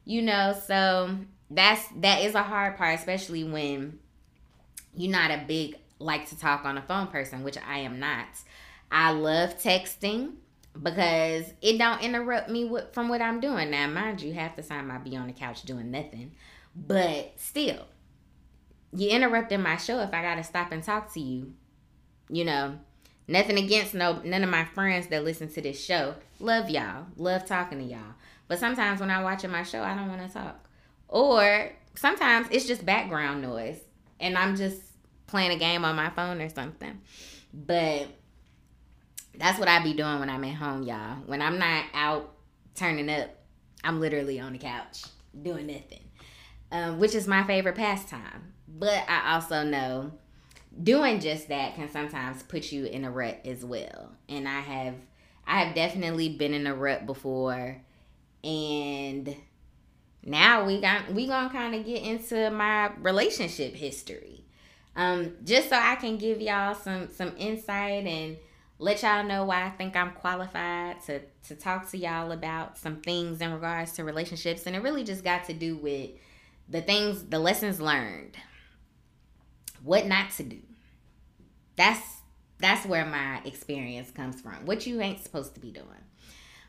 [0.05, 1.17] You know, so
[1.49, 3.99] that's that is a hard part, especially when
[4.95, 8.27] you're not a big like to talk on the phone person, which I am not.
[8.91, 10.33] I love texting
[10.81, 13.69] because it don't interrupt me with, from what I'm doing.
[13.69, 16.31] Now, mind you, half the time I be on the couch doing nothing,
[16.75, 17.85] but still,
[18.93, 21.53] you interrupting my show if I gotta stop and talk to you.
[22.29, 22.79] You know,
[23.29, 26.15] Nothing against no none of my friends that listen to this show.
[26.39, 27.05] Love y'all.
[27.15, 28.15] Love talking to y'all.
[28.47, 30.67] But sometimes when I'm watching my show, I don't want to talk.
[31.07, 33.79] Or sometimes it's just background noise
[34.19, 34.81] and I'm just
[35.27, 37.01] playing a game on my phone or something.
[37.53, 38.07] But
[39.35, 41.17] that's what I be doing when I'm at home, y'all.
[41.27, 42.33] When I'm not out
[42.73, 43.29] turning up,
[43.83, 45.03] I'm literally on the couch
[45.39, 46.09] doing nothing,
[46.71, 48.53] um, which is my favorite pastime.
[48.67, 50.13] But I also know
[50.81, 54.11] doing just that can sometimes put you in a rut as well.
[54.27, 54.95] And I have
[55.45, 57.81] I have definitely been in a rut before.
[58.43, 59.35] And
[60.23, 64.45] now we got we gonna kind of get into my relationship history.
[64.95, 68.37] Um just so i can give y'all some some insight and
[68.79, 72.97] let y'all know why i think i'm qualified to to talk to y'all about some
[73.01, 74.65] things in regards to relationships.
[74.65, 76.11] And it really just got to do with
[76.69, 78.37] the things the lessons learned.
[79.83, 80.59] What not to do
[81.79, 82.17] that's
[82.59, 86.03] that's where my experience comes from what you ain't supposed to be doing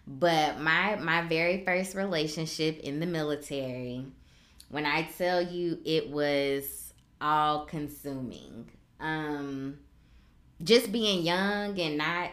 [0.06, 4.06] but my my very first relationship in the military,
[4.68, 8.68] when I tell you it was all consuming.
[8.98, 9.78] Um
[10.62, 12.30] just being young and not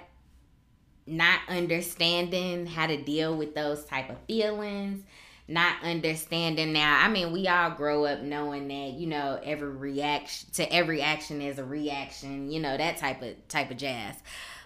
[1.05, 5.03] not understanding how to deal with those type of feelings
[5.47, 6.99] not understanding now.
[7.03, 11.41] I mean we all grow up knowing that you know every reaction to every action
[11.41, 14.15] is a reaction you know that type of type of jazz.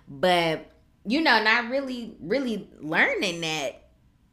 [0.07, 0.71] But
[1.05, 3.83] you know, not really, really learning that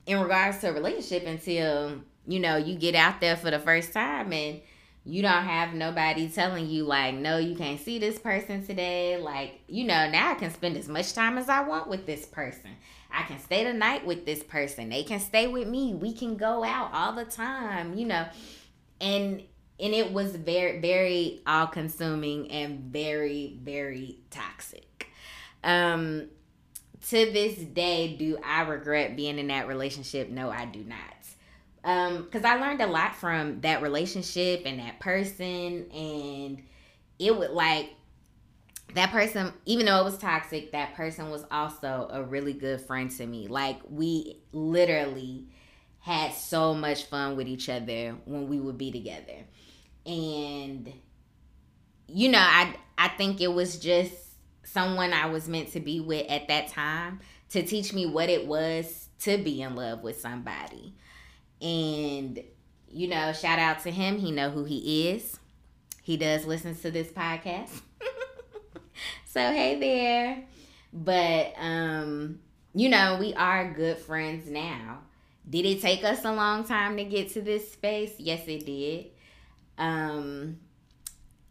[0.06, 3.92] in regards to a relationship until, you know, you get out there for the first
[3.92, 4.60] time and
[5.08, 9.16] you don't have nobody telling you, like, no, you can't see this person today.
[9.16, 12.26] Like, you know, now I can spend as much time as I want with this
[12.26, 12.72] person.
[13.10, 14.90] I can stay the night with this person.
[14.90, 15.94] They can stay with me.
[15.94, 18.26] We can go out all the time, you know.
[19.00, 19.42] And
[19.80, 25.08] and it was very very all consuming and very very toxic.
[25.64, 26.28] Um
[27.08, 30.28] to this day, do I regret being in that relationship?
[30.28, 30.98] No, I do not.
[31.88, 36.62] Um, because I learned a lot from that relationship and that person, and
[37.18, 37.88] it would like
[38.92, 43.10] that person, even though it was toxic, that person was also a really good friend
[43.12, 43.48] to me.
[43.48, 45.46] Like we literally
[46.00, 49.46] had so much fun with each other when we would be together.
[50.04, 50.92] And
[52.06, 54.12] you know, I I think it was just
[54.62, 58.46] someone I was meant to be with at that time to teach me what it
[58.46, 60.92] was to be in love with somebody.
[61.60, 62.42] And
[62.90, 64.18] you know, shout out to him.
[64.18, 65.38] He know who he is.
[66.02, 67.82] He does listen to this podcast.
[69.26, 70.44] so hey there.
[70.92, 72.40] But um
[72.74, 75.00] you know, we are good friends now.
[75.48, 78.12] Did it take us a long time to get to this space?
[78.18, 79.06] Yes, it did.
[79.76, 80.58] Um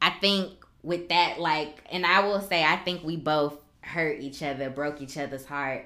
[0.01, 4.43] I think with that, like, and I will say, I think we both hurt each
[4.43, 5.85] other, broke each other's heart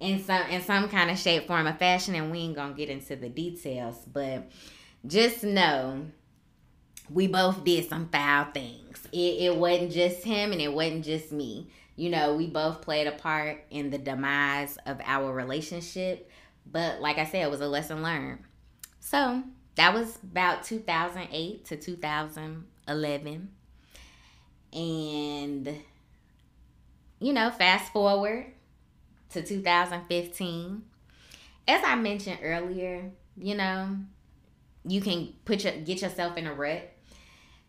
[0.00, 2.88] in some in some kind of shape, form, or fashion, and we ain't gonna get
[2.88, 4.50] into the details, but
[5.06, 6.06] just know
[7.10, 9.06] we both did some foul things.
[9.12, 11.68] It, it wasn't just him and it wasn't just me.
[11.96, 16.30] You know, we both played a part in the demise of our relationship,
[16.70, 18.40] but like I said, it was a lesson learned.
[19.00, 19.42] So
[19.76, 23.48] that was about 2008 to 2011.
[24.70, 25.74] And,
[27.20, 28.52] you know, fast forward
[29.30, 30.82] to 2015.
[31.66, 33.96] As I mentioned earlier, you know,
[34.84, 36.90] you can put your get yourself in a rut.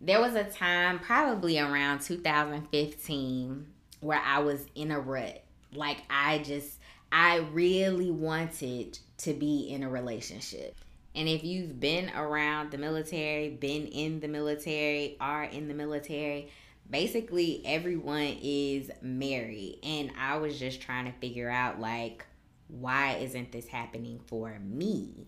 [0.02, 3.68] There was a time probably around 2015
[4.00, 5.44] where I was in a rut.
[5.74, 6.80] Like I just
[7.12, 10.76] I really wanted to be in a relationship.
[11.16, 16.50] And if you've been around the military, been in the military, are in the military,
[16.90, 19.80] basically everyone is married.
[19.84, 22.26] And i was just trying to figure out like
[22.68, 25.28] why isn't this happening for me?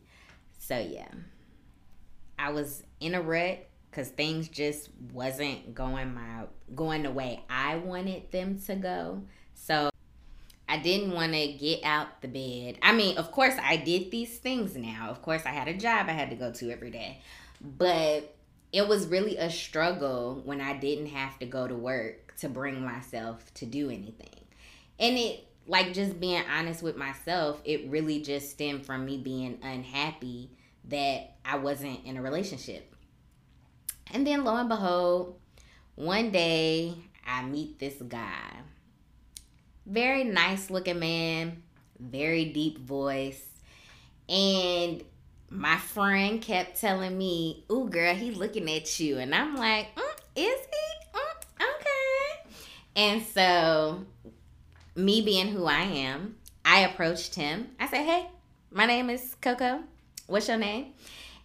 [0.60, 1.08] So yeah.
[2.38, 7.76] I was in a rut because things just wasn't going my going the way i
[7.78, 9.24] wanted them to go.
[9.54, 9.90] So
[10.70, 12.80] i didn't want to get out the bed.
[12.82, 15.10] I mean of course i did these things now.
[15.10, 17.22] Of course i had a job i had to go to every day.
[17.60, 18.34] But
[18.72, 22.84] it was really a struggle when I didn't have to go to work to bring
[22.84, 24.46] myself to do anything.
[25.00, 29.60] And it, like, just being honest with myself, it really just stemmed from me being
[29.62, 30.52] unhappy
[30.86, 32.96] that I wasn't in a relationship.
[34.12, 35.40] And then lo and behold,
[35.96, 36.96] one day
[37.26, 38.58] I meet this guy.
[39.86, 41.64] Very nice looking man,
[42.00, 43.44] very deep voice.
[44.30, 45.04] And
[45.52, 50.16] my friend kept telling me, "Ooh, girl, he looking at you," and I'm like, mm,
[50.36, 51.08] "Is he?
[51.14, 52.56] Mm, okay."
[52.96, 54.06] And so,
[54.96, 56.36] me being who I am,
[56.66, 57.70] I approached him.
[57.80, 58.28] I said, Hey,
[58.72, 59.82] my name is Coco.
[60.28, 60.94] What's your name?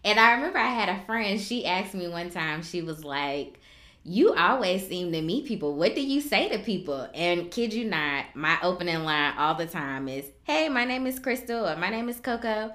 [0.04, 3.58] And I remember I had a friend, she asked me one time, she was like,
[4.04, 5.74] You always seem to meet people.
[5.74, 7.08] What do you say to people?
[7.14, 11.18] And kid you not, my opening line all the time is, Hey, my name is
[11.18, 12.72] Crystal, or my name is Coco.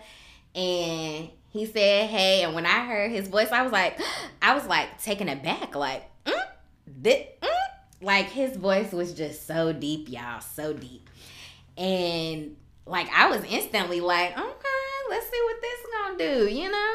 [0.55, 3.99] And he said, Hey, and when I heard his voice, I was like,
[4.41, 6.41] I was like taken aback, like, mm,
[6.87, 7.47] this, mm.
[8.01, 11.09] like his voice was just so deep, y'all, so deep.
[11.77, 16.93] And like I was instantly like, okay, let's see what this gonna do, you know?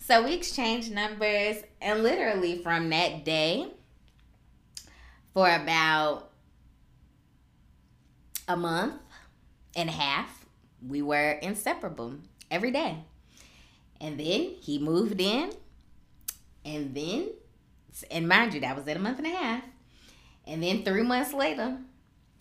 [0.00, 3.68] So we exchanged numbers and literally from that day
[5.34, 6.30] for about
[8.48, 8.94] a month
[9.76, 10.46] and a half,
[10.86, 12.14] we were inseparable
[12.50, 12.98] every day.
[14.00, 15.50] And then he moved in.
[16.64, 17.30] And then,
[18.10, 19.64] and mind you, that was at a month and a half.
[20.46, 21.78] And then three months later,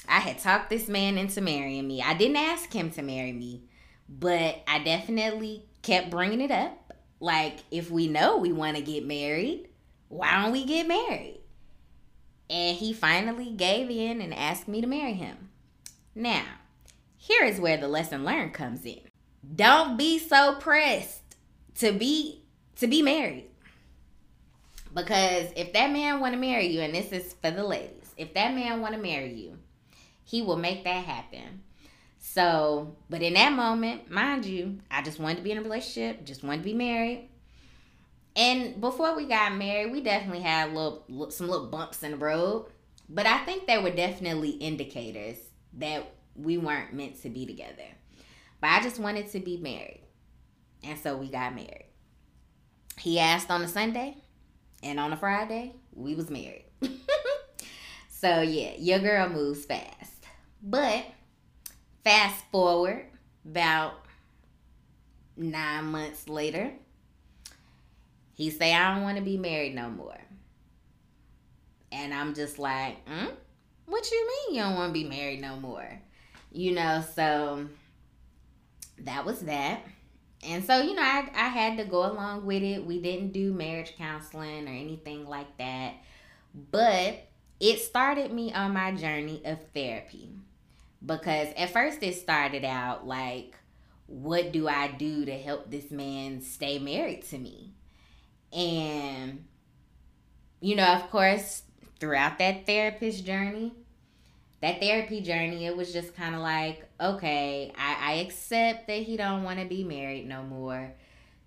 [0.07, 2.01] I had talked this man into marrying me.
[2.01, 3.63] I didn't ask him to marry me,
[4.07, 6.93] but I definitely kept bringing it up.
[7.19, 9.69] Like, if we know we want to get married,
[10.07, 11.41] why don't we get married?
[12.49, 15.49] And he finally gave in and asked me to marry him.
[16.15, 16.45] Now,
[17.17, 19.01] here is where the lesson learned comes in.
[19.55, 21.21] Don't be so pressed
[21.75, 22.43] to be
[22.77, 23.45] to be married.
[24.93, 28.33] Because if that man want to marry you and this is for the ladies, if
[28.33, 29.57] that man want to marry you,
[30.23, 31.61] he will make that happen.
[32.19, 36.25] So, but in that moment, mind you, I just wanted to be in a relationship,
[36.25, 37.29] just wanted to be married.
[38.35, 42.67] And before we got married, we definitely had little some little bumps in the road,
[43.09, 45.37] but I think they were definitely indicators
[45.73, 47.87] that we weren't meant to be together.
[48.67, 50.01] But I just wanted to be married.
[50.83, 51.85] And so we got married.
[52.99, 54.17] He asked on a Sunday,
[54.83, 56.65] and on a Friday, we was married.
[58.09, 60.25] so yeah, your girl moves fast.
[60.61, 61.05] But
[62.03, 63.05] fast forward
[63.49, 64.05] about
[65.37, 66.73] nine months later,
[68.33, 70.19] he say, I don't want to be married no more.
[71.93, 73.31] And I'm just like, mm?
[73.85, 76.01] what you mean you don't want to be married no more?
[76.51, 77.69] You know, so
[78.99, 79.81] that was that.
[80.43, 82.85] And so, you know, I, I had to go along with it.
[82.85, 85.95] We didn't do marriage counseling or anything like that.
[86.71, 87.27] But
[87.59, 90.29] it started me on my journey of therapy
[91.05, 93.55] because at first it started out like
[94.07, 97.73] what do I do to help this man stay married to me?
[98.53, 99.45] And
[100.59, 101.63] you know, of course,
[101.99, 103.73] throughout that therapist journey,
[104.61, 109.17] that therapy journey, it was just kind of like, okay, I, I accept that he
[109.17, 110.93] don't want to be married no more.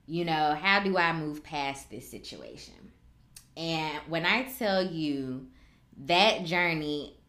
[0.07, 2.74] You know, how do I move past this situation?
[3.57, 5.48] And when I tell you
[6.07, 7.20] that journey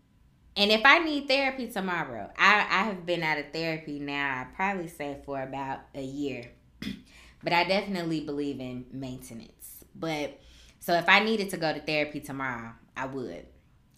[0.56, 4.54] and if I need therapy tomorrow, I, I have been out of therapy now, I
[4.56, 6.52] probably say for about a year.
[7.44, 9.86] but I definitely believe in maintenance.
[9.96, 10.40] But
[10.80, 13.46] so if I needed to go to therapy tomorrow, I would.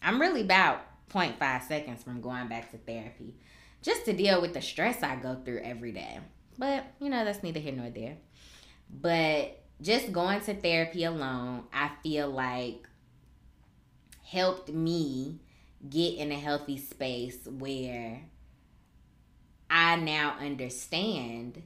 [0.03, 3.35] I'm really about 0.5 seconds from going back to therapy
[3.83, 6.19] just to deal with the stress I go through every day.
[6.57, 8.17] But, you know, that's neither here nor there.
[8.89, 12.87] But just going to therapy alone, I feel like
[14.23, 15.39] helped me
[15.87, 18.21] get in a healthy space where
[19.69, 21.61] I now understand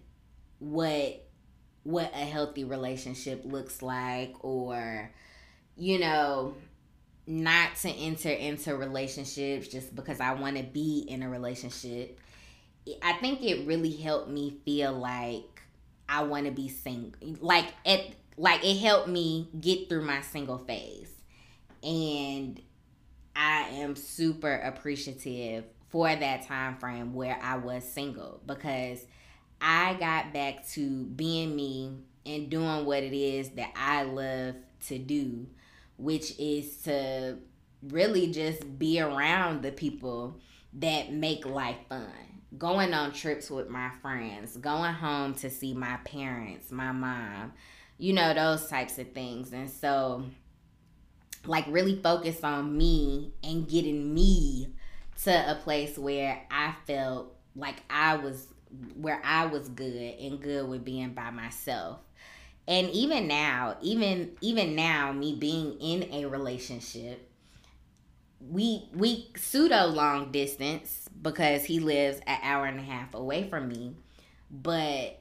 [0.60, 1.24] what
[1.84, 5.12] what a healthy relationship looks like or
[5.78, 6.56] you know
[7.28, 12.20] not to enter into relationships just because I want to be in a relationship.
[13.02, 15.62] I think it really helped me feel like
[16.08, 17.20] I want to be single.
[17.42, 21.12] Like it like it helped me get through my single phase.
[21.84, 22.62] And
[23.36, 29.06] I am super appreciative for that time frame where I was single because
[29.62, 34.56] I got back to being me and doing what it is that I love
[34.88, 35.48] to do,
[35.98, 37.38] which is to
[37.84, 40.40] really just be around the people
[40.74, 42.12] that make life fun.
[42.58, 47.54] Going on trips with my friends, going home to see my parents, my mom,
[47.98, 49.52] you know, those types of things.
[49.52, 50.24] And so
[51.46, 54.74] like really focus on me and getting me
[55.24, 58.48] to a place where I felt like I was
[58.96, 62.00] where I was good and good with being by myself.
[62.68, 67.30] And even now, even even now me being in a relationship,
[68.42, 73.70] we we pseudo long distance because he lives an hour and a half away from
[73.70, 73.96] me,
[74.52, 75.20] but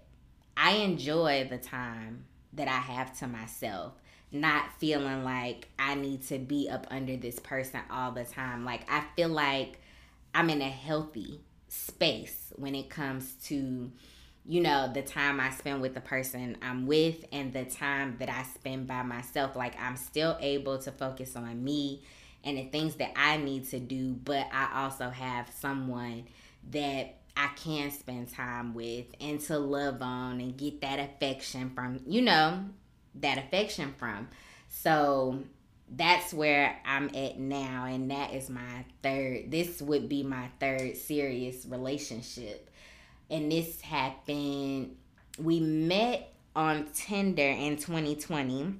[0.56, 2.24] I enjoy the time
[2.54, 3.92] that I have to myself.
[4.32, 8.64] Not feeling like I need to be up under this person all the time.
[8.64, 9.80] Like I feel like
[10.34, 13.90] I'm in a healthy space when it comes to
[14.46, 18.28] you know the time I spend with the person I'm with and the time that
[18.28, 22.02] I spend by myself like I'm still able to focus on me
[22.44, 26.24] and the things that I need to do but I also have someone
[26.70, 32.00] that I can spend time with and to love on and get that affection from
[32.06, 32.64] you know
[33.16, 34.28] that affection from
[34.68, 35.42] so
[35.88, 39.50] that's where I'm at now, and that is my third.
[39.50, 42.70] This would be my third serious relationship,
[43.30, 44.96] and this happened.
[45.38, 48.74] We met on Tinder in 2020,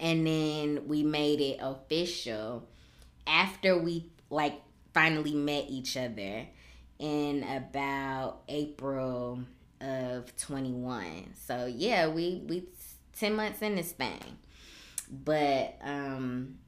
[0.00, 2.68] and then we made it official
[3.26, 4.60] after we like
[4.94, 6.46] finally met each other
[6.98, 9.40] in about April
[9.80, 11.34] of 21.
[11.34, 12.64] So yeah, we we
[13.18, 14.38] 10 months in this thing.
[15.10, 16.58] But um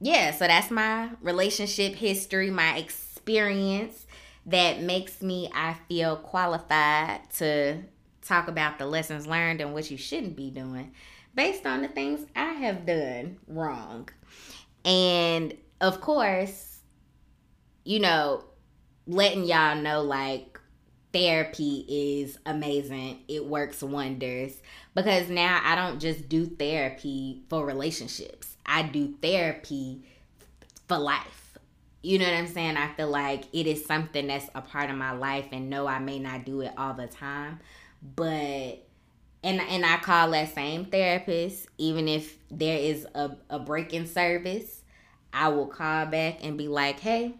[0.00, 4.05] yeah, so that's my relationship history, my experience
[4.46, 7.82] that makes me I feel qualified to
[8.22, 10.92] talk about the lessons learned and what you shouldn't be doing
[11.34, 14.08] based on the things I have done wrong.
[14.84, 16.78] And of course,
[17.84, 18.44] you know,
[19.06, 20.58] letting y'all know like
[21.12, 23.20] therapy is amazing.
[23.28, 24.60] It works wonders
[24.94, 28.56] because now I don't just do therapy for relationships.
[28.64, 30.02] I do therapy
[30.88, 31.45] for life.
[32.06, 32.76] You know what I'm saying?
[32.76, 35.98] I feel like it is something that's a part of my life and no I
[35.98, 37.58] may not do it all the time,
[38.14, 38.86] but
[39.42, 44.06] and and I call that same therapist even if there is a a break in
[44.06, 44.82] service,
[45.32, 47.34] I will call back and be like, "Hey,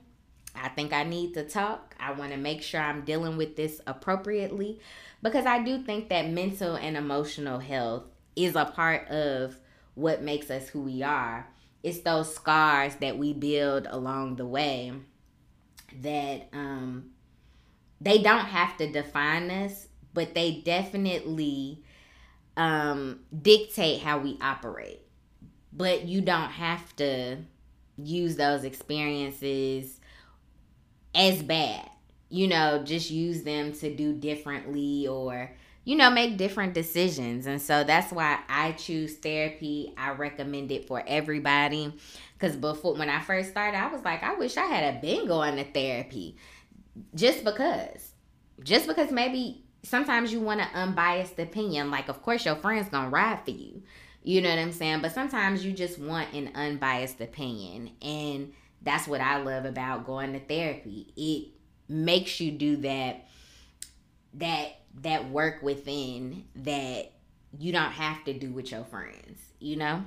[0.57, 1.95] I think I need to talk.
[2.01, 4.81] I want to make sure I'm dealing with this appropriately
[5.23, 8.03] because I do think that mental and emotional health
[8.35, 9.61] is a part of
[9.95, 11.47] what makes us who we are.
[11.87, 14.93] It's those scars that we build along the way
[16.03, 17.11] that um
[18.01, 21.85] they don't have to define us, but they definitely
[22.57, 25.01] um dictate how we operate.
[25.73, 27.37] But you don't have to
[27.97, 30.01] use those experiences
[31.15, 31.89] as bad.
[32.31, 35.53] You know, just use them to do differently or,
[35.87, 37.47] you know, make different decisions.
[37.47, 39.95] And so that's why I choose therapy.
[39.97, 41.95] I recommend it for everybody.
[42.33, 45.29] Because before, when I first started, I was like, I wish I had a been
[45.29, 46.37] going to therapy.
[47.15, 48.15] Just because.
[48.65, 51.93] Just because maybe sometimes you want an unbiased opinion.
[51.93, 53.85] Like, of course, your friend's to ride for you.
[54.25, 55.03] You know what I'm saying?
[55.03, 57.93] But sometimes you just want an unbiased opinion.
[58.03, 61.13] And that's what I love about going to therapy.
[61.17, 61.53] It
[61.89, 63.29] makes you do that
[64.35, 67.13] that that work within that
[67.59, 70.05] you don't have to do with your friends, you know?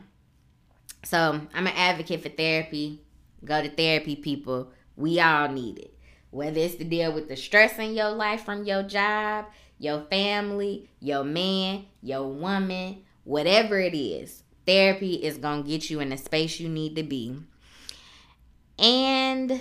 [1.03, 3.01] So, I'm an advocate for therapy.
[3.45, 4.71] Go to therapy, people.
[4.95, 5.97] We all need it.
[6.31, 9.45] Whether it's to deal with the stress in your life from your job,
[9.77, 16.01] your family, your man, your woman, whatever it is, therapy is going to get you
[16.01, 17.39] in the space you need to be
[18.79, 19.59] and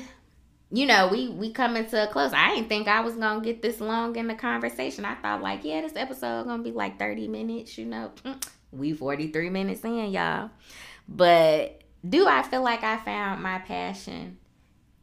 [0.71, 2.33] you know, we we coming to a close.
[2.33, 5.05] I didn't think I was gonna get this long in the conversation.
[5.05, 8.13] I thought like, yeah, this episode gonna be like 30 minutes, you know.
[8.25, 10.51] Mm, we 43 minutes in, y'all.
[11.09, 14.39] But do I feel like I found my passion?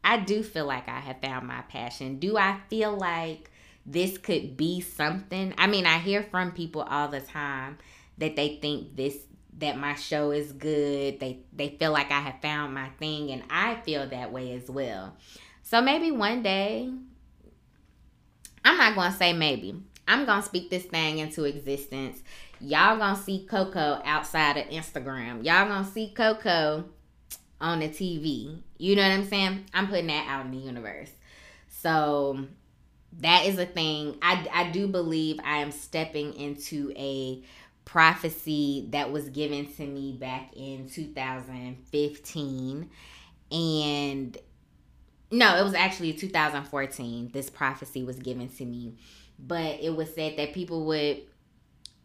[0.03, 2.19] I do feel like I have found my passion.
[2.19, 3.49] Do I feel like
[3.87, 5.55] this could be something?
[5.57, 7.79] I mean, I hear from people all the time
[8.19, 9.17] that they think this
[9.57, 11.19] that my show is good.
[11.19, 14.69] They they feel like I have found my thing and I feel that way as
[14.69, 15.15] well.
[15.65, 16.89] So maybe one day
[18.63, 19.75] I'm not going to say maybe.
[20.07, 22.21] I'm going to speak this thing into existence.
[22.61, 25.43] Y'all going to see Coco outside of Instagram.
[25.43, 26.85] Y'all going to see Coco
[27.59, 28.61] on the TV.
[28.77, 29.65] You know what I'm saying?
[29.73, 31.09] I'm putting that out in the universe.
[31.67, 32.45] So
[33.21, 34.17] that is a thing.
[34.21, 37.41] I I do believe I am stepping into a
[37.85, 42.89] prophecy that was given to me back in 2015
[43.51, 44.37] and
[45.31, 48.95] no it was actually 2014 this prophecy was given to me
[49.39, 51.21] but it was said that people would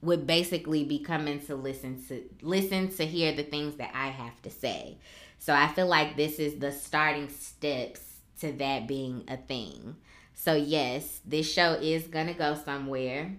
[0.03, 4.41] would basically be coming to listen to listen to hear the things that I have
[4.43, 4.99] to say.
[5.39, 8.01] So I feel like this is the starting steps
[8.41, 9.97] to that being a thing.
[10.35, 13.33] So yes, this show is to go somewhere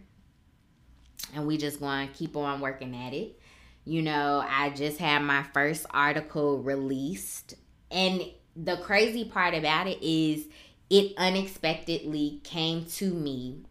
[1.33, 3.39] and we just to keep on working at it.
[3.83, 7.55] You know, I just had my first article released,
[7.89, 8.21] and
[8.55, 10.45] the crazy part about it is
[10.89, 13.63] it unexpectedly came to me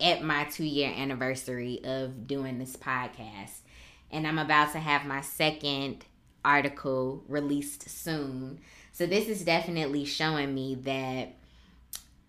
[0.00, 3.60] at my two year anniversary of doing this podcast.
[4.10, 6.04] and I'm about to have my second
[6.44, 8.60] article released soon.
[8.92, 11.34] So this is definitely showing me that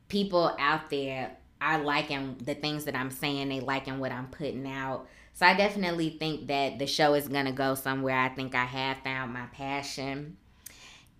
[0.08, 4.68] people out there are liking the things that I'm saying, they liking what I'm putting
[4.68, 5.08] out.
[5.34, 8.18] So I definitely think that the show is gonna go somewhere.
[8.18, 10.38] I think I have found my passion.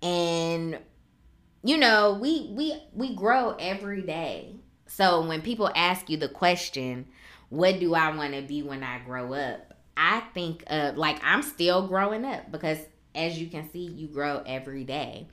[0.02, 0.80] And
[1.64, 4.56] you know, we we we grow every day.
[4.88, 7.08] So when people ask you the question,
[7.50, 9.74] what do I want to be when I grow up?
[9.96, 12.80] I think of like I'm still growing up because
[13.16, 15.28] as you can see, you grow every day.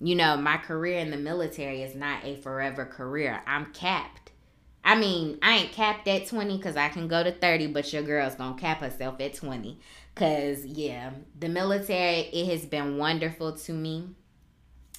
[0.00, 3.40] You know, my career in the military is not a forever career.
[3.46, 4.32] I'm capped.
[4.84, 8.02] I mean, I ain't capped at 20 because I can go to 30, but your
[8.02, 9.78] girl's gonna cap herself at 20.
[10.18, 14.08] Because, yeah, the military, it has been wonderful to me.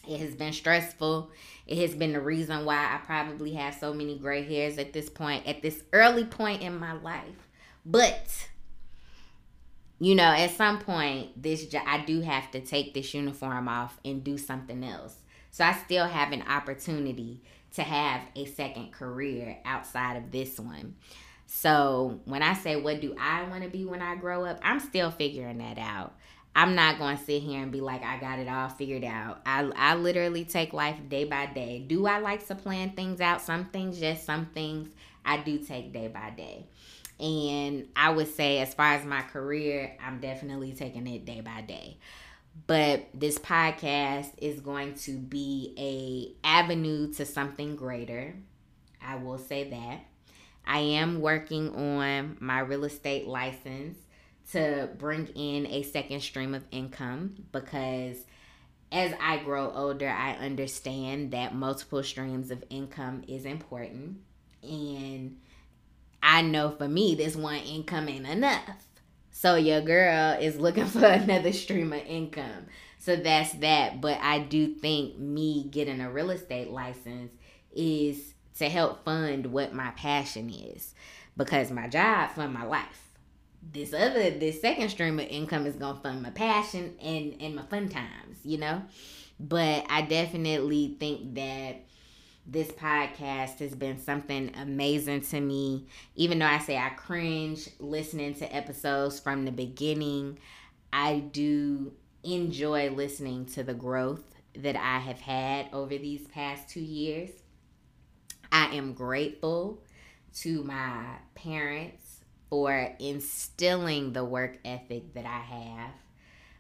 [0.08, 1.32] It has been stressful.
[1.68, 5.10] It has been the reason why I probably have so many gray hairs at this
[5.10, 7.50] point, at this early point in my life.
[7.86, 8.48] But
[10.00, 14.24] you know, at some point, this I do have to take this uniform off and
[14.24, 15.18] do something else.
[15.52, 17.42] So I still have an opportunity
[17.74, 20.96] to have a second career outside of this one.
[21.52, 24.80] So when I say what do I want to be when I grow up, I'm
[24.80, 26.14] still figuring that out.
[26.56, 29.42] I'm not going to sit here and be like I got it all figured out.
[29.48, 31.80] I I literally take life day by day.
[31.80, 33.42] Do I like to plan things out?
[33.42, 34.90] Some things, yes, some things
[35.26, 36.68] I do take day by day.
[37.20, 41.62] And I would say, as far as my career, I'm definitely taking it day by
[41.62, 41.98] day.
[42.68, 45.74] But this podcast is going to be
[46.44, 48.36] a avenue to something greater.
[49.02, 50.02] I will say that.
[50.70, 53.98] I am working on my real estate license
[54.52, 58.18] to bring in a second stream of income because
[58.92, 64.20] as I grow older, I understand that multiple streams of income is important.
[64.62, 65.38] And
[66.22, 68.86] I know for me, this one income ain't enough.
[69.32, 72.68] So your girl is looking for another stream of income.
[73.00, 74.02] So that's that.
[74.02, 77.32] But I do think me getting a real estate license
[77.76, 80.94] is to help fund what my passion is.
[81.36, 83.12] Because my job fund my life.
[83.62, 87.64] This other this second stream of income is gonna fund my passion and, and my
[87.64, 88.84] fun times, you know?
[89.40, 91.86] But I definitely think that
[92.46, 95.88] this podcast has been something amazing to me.
[96.16, 100.40] Even though I say I cringe listening to episodes from the beginning,
[100.92, 101.94] I do
[102.24, 104.24] enjoy listening to the growth
[104.56, 107.30] that I have had over these past two years.
[108.52, 109.84] I am grateful
[110.36, 115.92] to my parents for instilling the work ethic that I have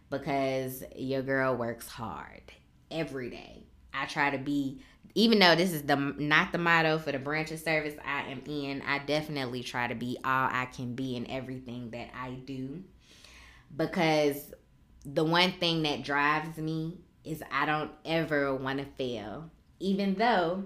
[0.10, 2.44] because your girl works hard
[2.92, 3.64] every day.
[3.94, 4.82] I try to be
[5.16, 8.44] even though this is the not the motto for the branch of service I am
[8.46, 12.84] in, I definitely try to be all I can be in everything that I do.
[13.76, 14.54] Because
[15.06, 19.50] the one thing that drives me is I don't ever want to fail.
[19.80, 20.66] Even though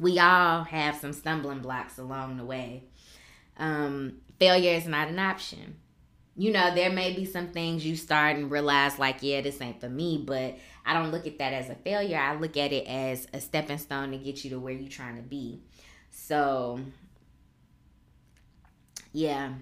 [0.00, 2.84] we all have some stumbling blocks along the way.
[3.56, 5.76] Um, failure is not an option.
[6.36, 9.80] You know, there may be some things you start and realize, like, yeah, this ain't
[9.80, 12.16] for me, but I don't look at that as a failure.
[12.16, 15.16] I look at it as a stepping stone to get you to where you're trying
[15.16, 15.60] to be.
[16.10, 16.78] So,
[19.12, 19.52] yeah,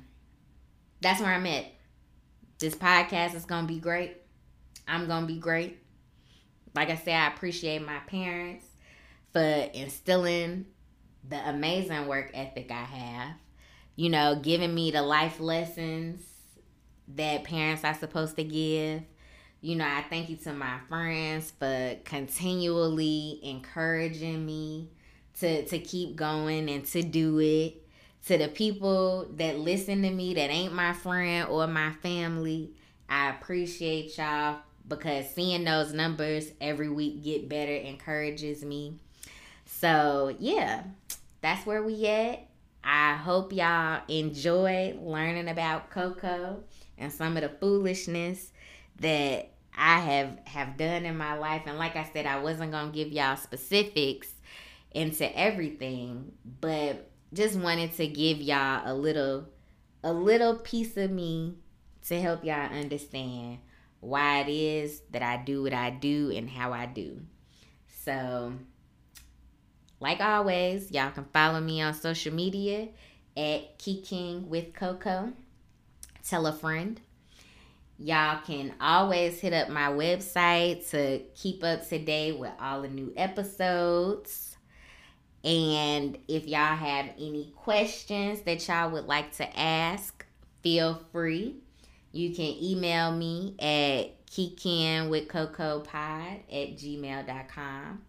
[1.01, 1.65] that's where I'm at.
[2.59, 4.19] This podcast is going to be great.
[4.87, 5.79] I'm going to be great.
[6.75, 8.67] Like I said, I appreciate my parents
[9.37, 10.65] for instilling
[11.29, 13.35] the amazing work ethic I have.
[13.95, 16.23] You know, giving me the life lessons
[17.09, 19.03] that parents are supposed to give
[19.61, 24.91] you know, I thank you to my friends for continually encouraging me
[25.41, 27.83] to to keep going and to do it.
[28.27, 32.73] To the people that listen to me that ain't my friend or my family,
[33.09, 39.01] I appreciate y'all because seeing those numbers every week get better encourages me.
[39.81, 40.85] So, yeah,
[41.43, 42.47] that's where we at.
[42.83, 46.63] I hope y'all enjoy learning about Coco
[46.97, 48.53] and some of the foolishness
[49.01, 51.63] that I have have done in my life.
[51.67, 54.33] And like I said, I wasn't gonna give y'all specifics
[54.93, 59.47] into everything, but just wanted to give y'all a little
[60.03, 61.57] a little piece of me
[62.07, 63.59] to help y'all understand
[64.01, 67.21] why it is that I do what I do and how I do.
[68.05, 68.53] So,
[70.01, 72.89] like always, y'all can follow me on social media
[73.37, 75.33] at King with Coco.
[76.27, 77.01] Tell a friend.
[77.99, 82.89] Y'all can always hit up my website to keep up to date with all the
[82.89, 84.57] new episodes.
[85.43, 90.27] And if y'all have any questions that y'all would like to ask,
[90.63, 91.57] feel free.
[92.13, 98.03] You can email me at kikin with coco pod at gmail.com.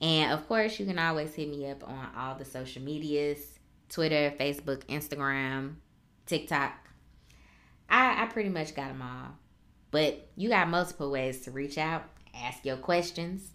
[0.00, 4.34] And of course, you can always hit me up on all the social medias Twitter,
[4.38, 5.74] Facebook, Instagram,
[6.26, 6.72] TikTok.
[7.88, 9.36] I, I pretty much got them all.
[9.90, 13.52] But you got multiple ways to reach out, ask your questions,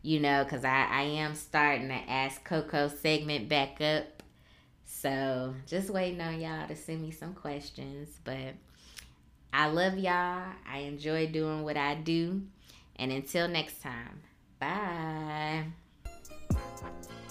[0.00, 4.22] you know, because I, I am starting to Ask Coco segment back up.
[4.86, 8.08] So just waiting on y'all to send me some questions.
[8.24, 8.54] But
[9.52, 10.44] I love y'all.
[10.66, 12.42] I enjoy doing what I do.
[12.96, 14.22] And until next time,
[16.82, 17.21] bye.